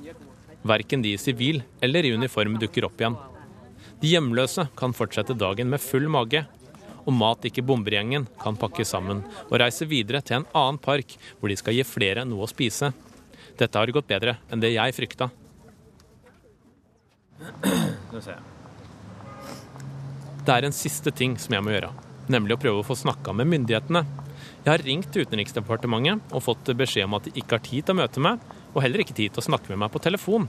Verken 0.63 1.03
de 1.03 1.17
i 1.17 1.19
sivil 1.19 1.65
eller 1.83 2.07
i 2.07 2.15
uniform 2.15 2.55
dukker 2.63 2.87
opp 2.87 3.03
igjen. 3.03 3.19
De 4.03 4.11
hjemløse 4.11 4.65
kan 4.75 4.95
fortsette 4.97 5.37
dagen 5.39 5.71
med 5.71 5.81
full 5.83 6.09
mage. 6.11 6.43
Og 7.03 7.15
Mat 7.15 7.47
ikke 7.47 7.65
bombergjengen 7.67 8.29
kan 8.39 8.59
pakke 8.59 8.85
sammen 8.87 9.25
og 9.49 9.57
reise 9.63 9.87
videre 9.91 10.21
til 10.23 10.41
en 10.41 10.49
annen 10.59 10.79
park, 10.83 11.17
hvor 11.39 11.51
de 11.51 11.57
skal 11.59 11.75
gi 11.75 11.85
flere 11.87 12.27
noe 12.27 12.47
å 12.47 12.51
spise. 12.51 12.93
Dette 13.59 13.79
har 13.79 13.91
gått 13.95 14.11
bedre 14.11 14.37
enn 14.51 14.63
det 14.63 14.73
jeg 14.75 14.95
frykta. 14.95 15.31
Det 20.43 20.55
er 20.55 20.67
en 20.67 20.75
siste 20.75 21.11
ting 21.15 21.35
som 21.39 21.55
jeg 21.55 21.63
må 21.63 21.75
gjøre, 21.75 21.91
nemlig 22.31 22.57
å 22.57 22.63
prøve 22.63 22.83
å 22.83 22.87
få 22.87 22.99
snakka 22.99 23.35
med 23.39 23.51
myndighetene. 23.51 24.03
Jeg 24.63 24.71
har 24.71 24.83
ringt 24.87 25.11
til 25.15 25.27
Utenriksdepartementet 25.27 26.35
og 26.35 26.43
fått 26.43 26.71
beskjed 26.79 27.07
om 27.07 27.19
at 27.19 27.27
de 27.27 27.35
ikke 27.39 27.59
har 27.59 27.67
tid 27.67 27.87
til 27.87 27.95
å 27.95 28.01
møte 28.03 28.23
meg, 28.23 28.43
og 28.75 28.83
heller 28.83 29.03
ikke 29.03 29.15
tid 29.19 29.35
til 29.35 29.43
å 29.43 29.49
snakke 29.51 29.71
med 29.71 29.83
meg 29.85 29.95
på 29.95 30.03
telefon. 30.03 30.47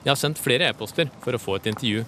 Jeg 0.00 0.12
har 0.14 0.20
sendt 0.20 0.40
flere 0.40 0.68
e-poster 0.72 1.12
for 1.20 1.36
å 1.36 1.40
få 1.40 1.58
et 1.58 1.68
intervju. 1.72 2.06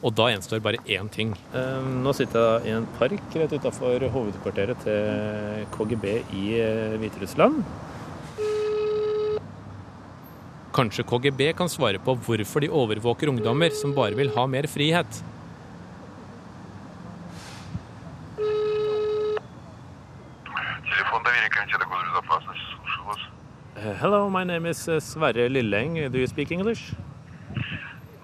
Og 0.00 0.14
da 0.16 0.30
gjenstår 0.30 0.62
bare 0.64 0.80
én 0.88 1.08
ting. 1.12 1.34
Nå 1.52 2.12
sitter 2.16 2.62
jeg 2.64 2.70
i 2.70 2.76
en 2.78 2.86
park 2.96 3.34
rett 3.36 3.52
utafor 3.52 4.06
hovedkvarteret 4.14 4.80
til 4.86 5.66
KGB 5.74 6.06
i 6.40 6.44
eh, 6.56 6.94
Hviterussland. 7.02 7.60
Kanskje 10.72 11.04
KGB 11.04 11.50
kan 11.58 11.68
svare 11.68 12.00
på 12.00 12.14
hvorfor 12.16 12.64
de 12.64 12.70
overvåker 12.72 13.28
ungdommer 13.28 13.76
som 13.76 13.92
bare 13.92 14.16
vil 14.16 14.32
ha 14.36 14.46
mer 14.48 14.70
frihet. 14.70 15.20
Uh, 23.80 23.94
hello, 23.96 24.28
my 24.28 24.44
name 24.44 24.66
is 24.66 24.88
uh, 24.88 25.00
Sverre 25.00 25.48
Lilleng. 25.48 26.12
Do 26.12 26.18
you 26.18 26.26
speak 26.26 26.52
English? 26.52 26.92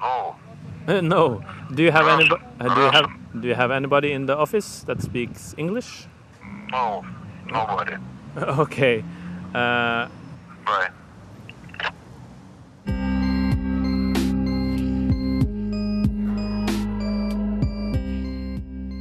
No. 0.00 0.36
Uh, 0.88 1.00
no. 1.00 1.42
Do 1.74 1.82
you 1.82 1.90
have 1.90 2.06
anybody? 2.06 2.42
Uh, 2.60 2.74
do 2.74 2.80
you 2.80 2.90
have? 2.90 3.06
Do 3.40 3.48
you 3.48 3.54
have 3.54 3.70
anybody 3.70 4.12
in 4.12 4.26
the 4.26 4.36
office 4.36 4.82
that 4.86 5.02
speaks 5.02 5.54
English? 5.58 6.06
No. 6.70 7.04
Nobody. 7.46 7.96
Okay. 8.36 9.02
Uh, 9.54 10.08
Bye. 10.66 10.90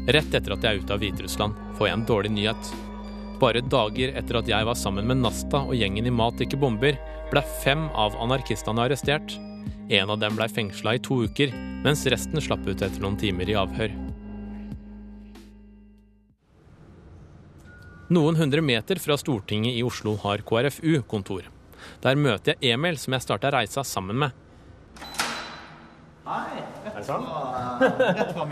Rett 0.08 0.34
etter 0.38 0.54
at 0.54 0.64
jeg 0.64 0.70
er 0.72 0.80
ute 0.80 0.94
av 0.94 1.02
Hviterussland, 1.02 1.58
får 1.76 1.88
jeg 1.90 1.98
en 1.98 2.06
dårlig 2.08 2.32
nyhet. 2.32 2.70
Bare 3.42 3.60
dager 3.66 4.14
etter 4.16 4.40
at 4.40 4.48
jeg 4.48 4.68
var 4.70 4.78
sammen 4.80 5.10
med 5.10 5.20
Nasta 5.20 5.66
og 5.66 5.76
gjengen 5.76 6.08
i 6.08 6.14
Mat 6.14 6.40
ikke 6.46 6.60
bomber, 6.62 6.96
ble 7.34 7.44
fem 7.66 7.90
av 7.92 8.16
anarkistene 8.24 8.86
arrestert. 8.86 9.36
En 9.90 10.10
av 10.10 10.18
dem 10.18 10.34
ble 10.34 10.48
fengsla 10.50 10.96
i 10.98 11.02
to 11.04 11.20
uker, 11.28 11.52
mens 11.86 12.06
resten 12.10 12.42
slapp 12.42 12.64
ut 12.66 12.82
etter 12.82 13.02
noen 13.04 13.18
timer 13.22 13.50
i 13.52 13.58
avhør. 13.60 13.94
Noen 18.16 18.38
hundre 18.38 18.62
meter 18.66 19.02
fra 19.02 19.18
Stortinget 19.18 19.78
i 19.78 19.84
Oslo 19.86 20.16
har 20.24 20.42
KrFU 20.46 21.04
kontor. 21.10 21.50
Der 22.02 22.18
møter 22.18 22.56
jeg 22.58 22.78
Emil, 22.78 22.98
som 23.02 23.14
jeg 23.14 23.26
starta 23.26 23.54
reisa 23.54 23.86
sammen 23.86 24.26
med. 24.26 24.42
Hei. 26.26 26.75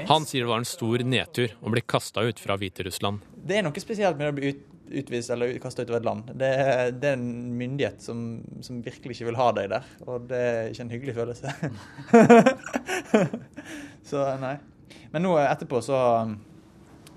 Han 0.09 0.25
sier 0.27 0.43
det 0.43 0.49
var 0.49 0.61
en 0.61 0.67
stor 0.67 1.03
nedtur 1.07 1.55
å 1.61 1.73
bli 1.73 1.83
kasta 1.85 2.25
ut 2.27 2.39
fra 2.43 2.57
Hviterussland. 2.59 3.23
Det 3.43 3.59
er 3.59 3.65
noe 3.65 3.83
spesielt 3.83 4.19
med 4.19 4.31
å 4.31 4.35
bli 4.37 4.53
ut, 4.53 4.61
utvist 5.03 5.31
eller 5.33 5.55
kasta 5.63 5.83
ut 5.83 5.91
av 5.93 5.99
et 5.99 6.07
land. 6.07 6.31
Det, 6.37 6.49
det 6.99 7.13
er 7.13 7.17
en 7.17 7.57
myndighet 7.57 8.03
som, 8.03 8.41
som 8.65 8.81
virkelig 8.85 9.17
ikke 9.17 9.29
vil 9.31 9.39
ha 9.39 9.49
deg 9.55 9.71
der, 9.73 9.83
og 10.07 10.27
det 10.29 10.41
er 10.49 10.71
ikke 10.71 10.85
en 10.85 10.93
hyggelig 10.93 11.15
følelse. 11.17 11.47
så 14.11 14.25
nei. 14.43 14.57
Men 15.13 15.25
nå 15.27 15.37
etterpå 15.39 15.81
så 15.85 15.99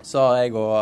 så 0.07 0.23
har 0.23 0.37
jeg, 0.45 0.55
og, 0.55 0.77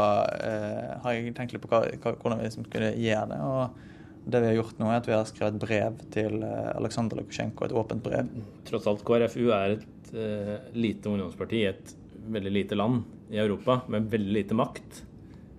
eh, 0.45 0.91
har 1.01 1.15
jeg 1.17 1.33
tenkt 1.37 1.55
litt 1.55 1.63
på 1.63 1.71
hva, 1.71 1.81
hva, 2.03 2.13
hvordan 2.21 2.41
vi 2.41 2.49
liksom 2.49 2.67
skulle 2.67 2.91
gjøre 3.01 3.29
det. 3.31 3.39
Og 3.41 3.94
det 4.25 4.41
vi 4.41 4.49
har 4.49 4.57
gjort 4.57 4.79
nå, 4.81 4.89
er 4.89 5.01
at 5.03 5.09
vi 5.09 5.15
har 5.15 5.27
skrevet 5.29 5.61
brev 5.61 5.99
til 6.15 6.39
eh, 6.47 6.71
Aleksandr 6.73 7.19
Lukasjenko, 7.21 7.67
et 7.67 7.77
åpent 7.77 8.05
brev. 8.05 8.31
Tross 8.69 8.89
alt, 8.89 9.05
KrFU 9.05 9.51
er 9.53 9.77
et 9.77 10.13
uh, 10.15 10.55
lite 10.77 11.11
ungdomsparti 11.11 11.61
i 11.61 11.69
et 11.69 11.95
veldig 12.35 12.53
lite 12.55 12.79
land 12.79 13.03
i 13.35 13.41
Europa 13.43 13.83
med 13.93 14.09
veldig 14.13 14.33
lite 14.39 14.57
makt. 14.57 15.03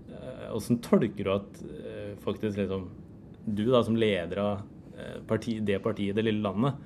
Eh, 0.09 0.47
Hvordan 0.49 0.81
tolker 0.85 1.27
du 1.27 1.33
at 1.35 1.61
faktisk 2.25 2.57
liksom, 2.57 2.87
du 3.45 3.67
da 3.69 3.83
som 3.85 3.97
leder 3.99 4.39
av 4.41 4.63
parti, 5.27 5.59
det 5.61 5.77
partiet 5.83 6.15
i 6.15 6.17
det 6.17 6.23
lille 6.25 6.41
landet 6.41 6.79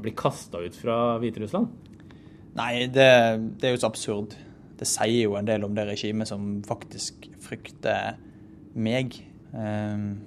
blir 0.00 0.14
kasta 0.16 0.62
ut 0.62 0.76
fra 0.78 1.18
Hviterussland? 1.20 1.68
Nei, 2.56 2.86
det, 2.92 3.08
det 3.60 3.68
er 3.68 3.74
jo 3.74 3.82
så 3.82 3.90
absurd. 3.90 4.36
Det 4.80 4.88
sier 4.88 5.26
jo 5.26 5.36
en 5.36 5.48
del 5.48 5.64
om 5.66 5.74
det 5.76 5.86
regimet 5.88 6.30
som 6.30 6.60
faktisk 6.64 7.26
frykter 7.44 8.16
meg. 8.72 9.18
Ehm, 9.52 10.22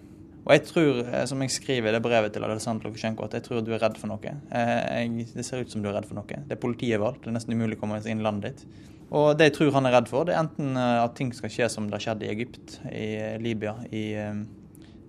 og 0.46 0.52
jeg 0.54 0.62
tror, 0.68 1.00
eh, 1.10 1.24
som 1.26 1.42
jeg 1.42 1.54
skriver 1.56 1.90
i 1.90 1.96
det 1.96 2.04
brevet 2.06 2.34
til 2.34 2.44
Alexander 2.46 2.86
Lukasjenko, 2.86 3.26
at 3.26 3.34
jeg 3.34 3.48
tror 3.48 3.64
du 3.66 3.72
er 3.74 3.82
redd 3.82 3.96
for 3.98 4.12
noe. 4.12 4.34
Eh, 4.54 4.74
jeg, 5.02 5.26
det 5.34 5.46
ser 5.48 5.64
ut 5.66 5.72
som 5.74 5.82
du 5.82 5.90
er 5.90 5.96
redd 5.98 6.06
for 6.06 6.20
noe. 6.20 6.42
Det 6.46 6.54
er 6.54 6.62
politiet 6.62 7.02
valgt. 7.02 7.24
Det 7.24 7.32
er 7.32 7.38
nesten 7.40 7.56
umulig 7.58 7.80
å 7.80 7.82
komme 7.82 7.98
inn 8.06 8.22
i 8.22 8.26
landet 8.26 8.52
ditt. 8.52 8.84
Og 9.10 9.32
det 9.38 9.50
jeg 9.50 9.56
tror 9.58 9.74
han 9.74 9.90
er 9.90 9.96
redd 9.98 10.10
for, 10.12 10.28
det 10.28 10.36
er 10.36 10.44
enten 10.44 10.78
eh, 10.78 11.02
at 11.02 11.16
ting 11.18 11.32
skal 11.34 11.50
skje 11.50 11.70
som 11.74 11.88
det 11.90 11.98
har 11.98 12.04
skjedd 12.06 12.26
i 12.28 12.30
Egypt, 12.36 12.76
i 12.92 13.08
Libya, 13.42 13.74
i 13.90 14.06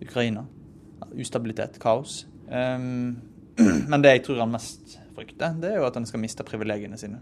Ukraina. 0.07 0.47
Ustabilitet, 1.21 1.77
kaos. 1.85 2.23
Ehm, 2.49 3.19
men 3.91 4.05
det 4.05 4.15
jeg 4.15 4.25
tror 4.31 4.41
han 4.47 4.57
mest 4.57 4.97
frykter, 5.17 5.53
det 5.61 5.75
er 5.75 5.83
jo 5.83 5.89
at 5.91 6.01
han 6.01 6.09
skal 6.09 6.25
miste 6.25 6.49
privilegiene 6.49 6.97
sine. 7.01 7.21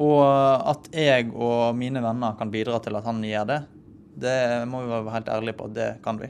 Og 0.00 0.20
at 0.20 0.92
jeg 0.96 1.32
og 1.32 1.72
mine 1.80 2.04
venner 2.04 2.36
kan 2.36 2.52
bidra 2.52 2.80
til 2.84 2.96
at 3.00 3.08
han 3.08 3.24
gjør 3.24 3.48
det, 3.48 3.58
det 4.20 4.38
må 4.68 4.84
vi 4.84 4.92
være 4.92 5.16
helt 5.16 5.32
ærlige 5.32 5.56
på 5.56 5.72
at 5.72 5.76
det 5.76 5.90
kan 6.04 6.20
vi. 6.20 6.28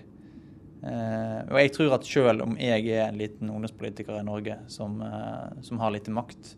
Eh, 0.82 1.38
og 1.46 1.58
jeg 1.60 1.72
tror 1.76 1.94
at 1.94 2.06
selv 2.08 2.42
om 2.46 2.56
jeg 2.58 2.88
er 2.90 3.06
en 3.06 3.20
liten 3.20 3.50
ungdomspolitiker 3.52 4.18
i 4.18 4.26
Norge 4.26 4.58
som, 4.72 4.98
eh, 5.02 5.62
som 5.62 5.78
har 5.78 5.94
lite 5.94 6.10
makt, 6.10 6.56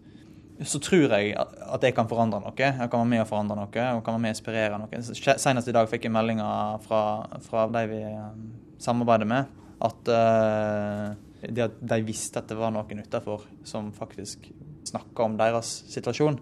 så 0.62 0.78
tror 0.78 1.10
jeg 1.10 1.34
at 1.34 1.82
jeg 1.82 1.94
kan 1.96 2.08
forandre 2.08 2.38
noe. 2.40 2.54
Jeg 2.54 2.90
kan 2.90 3.00
være 3.00 3.10
med 3.10 3.24
og 3.24 3.28
forandre 3.28 3.56
noe 3.58 3.86
og 3.98 4.02
kan 4.06 4.14
være 4.14 4.22
med 4.22 4.30
og 4.30 4.36
inspirere 4.36 4.78
noe. 4.78 5.02
Senest 5.42 5.68
i 5.70 5.74
dag 5.74 5.88
fikk 5.90 6.06
jeg 6.06 6.14
meldinger 6.14 6.78
fra, 6.84 7.02
fra 7.42 7.66
de 7.74 7.84
vi 7.90 8.00
eh, 8.06 8.34
samarbeider 8.82 9.28
med, 9.28 9.50
at 9.84 10.12
eh, 10.14 11.08
de, 11.50 11.68
de 11.68 12.02
visste 12.06 12.40
at 12.40 12.48
det 12.48 12.58
var 12.58 12.72
noen 12.72 13.02
utenfor 13.02 13.48
som 13.66 13.90
faktisk 13.92 14.46
snakka 14.88 15.26
om 15.26 15.38
deres 15.40 15.80
situasjon. 15.90 16.38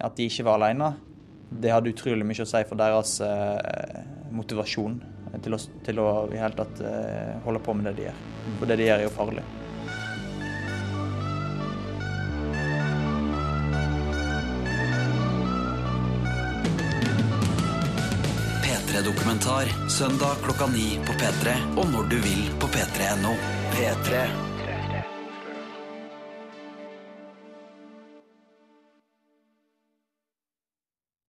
At 0.00 0.18
de 0.18 0.28
ikke 0.28 0.46
var 0.46 0.60
alene. 0.60 0.92
Det 1.50 1.72
hadde 1.72 1.90
utrolig 1.90 2.26
mye 2.28 2.44
å 2.44 2.48
si 2.48 2.60
for 2.68 2.78
deres 2.78 3.16
eh, 3.24 4.04
motivasjon 4.36 5.00
til 5.38 5.54
å, 5.54 5.58
til 5.86 6.02
å 6.02 6.10
i 6.32 6.40
hele 6.40 6.56
tatt 6.58 6.82
eh, 6.84 7.38
holde 7.44 7.62
på 7.64 7.74
med 7.76 7.90
det 7.90 7.96
de 8.00 8.06
gjør. 8.08 8.20
For 8.58 8.70
det 8.70 8.78
de 8.80 8.88
gjør, 8.88 8.98
er 8.98 9.06
jo 9.06 9.14
farlig. 9.14 9.46
P3-dokumentar 18.66 19.72
søndag 19.88 20.44
klokka 20.44 20.70
ni 20.74 20.92
på 21.06 21.18
P3 21.22 21.56
og 21.78 21.90
når 21.94 22.14
du 22.14 22.20
vil 22.26 22.46
på 22.60 22.70
p3.no. 22.74 23.34
P3. 23.74 24.49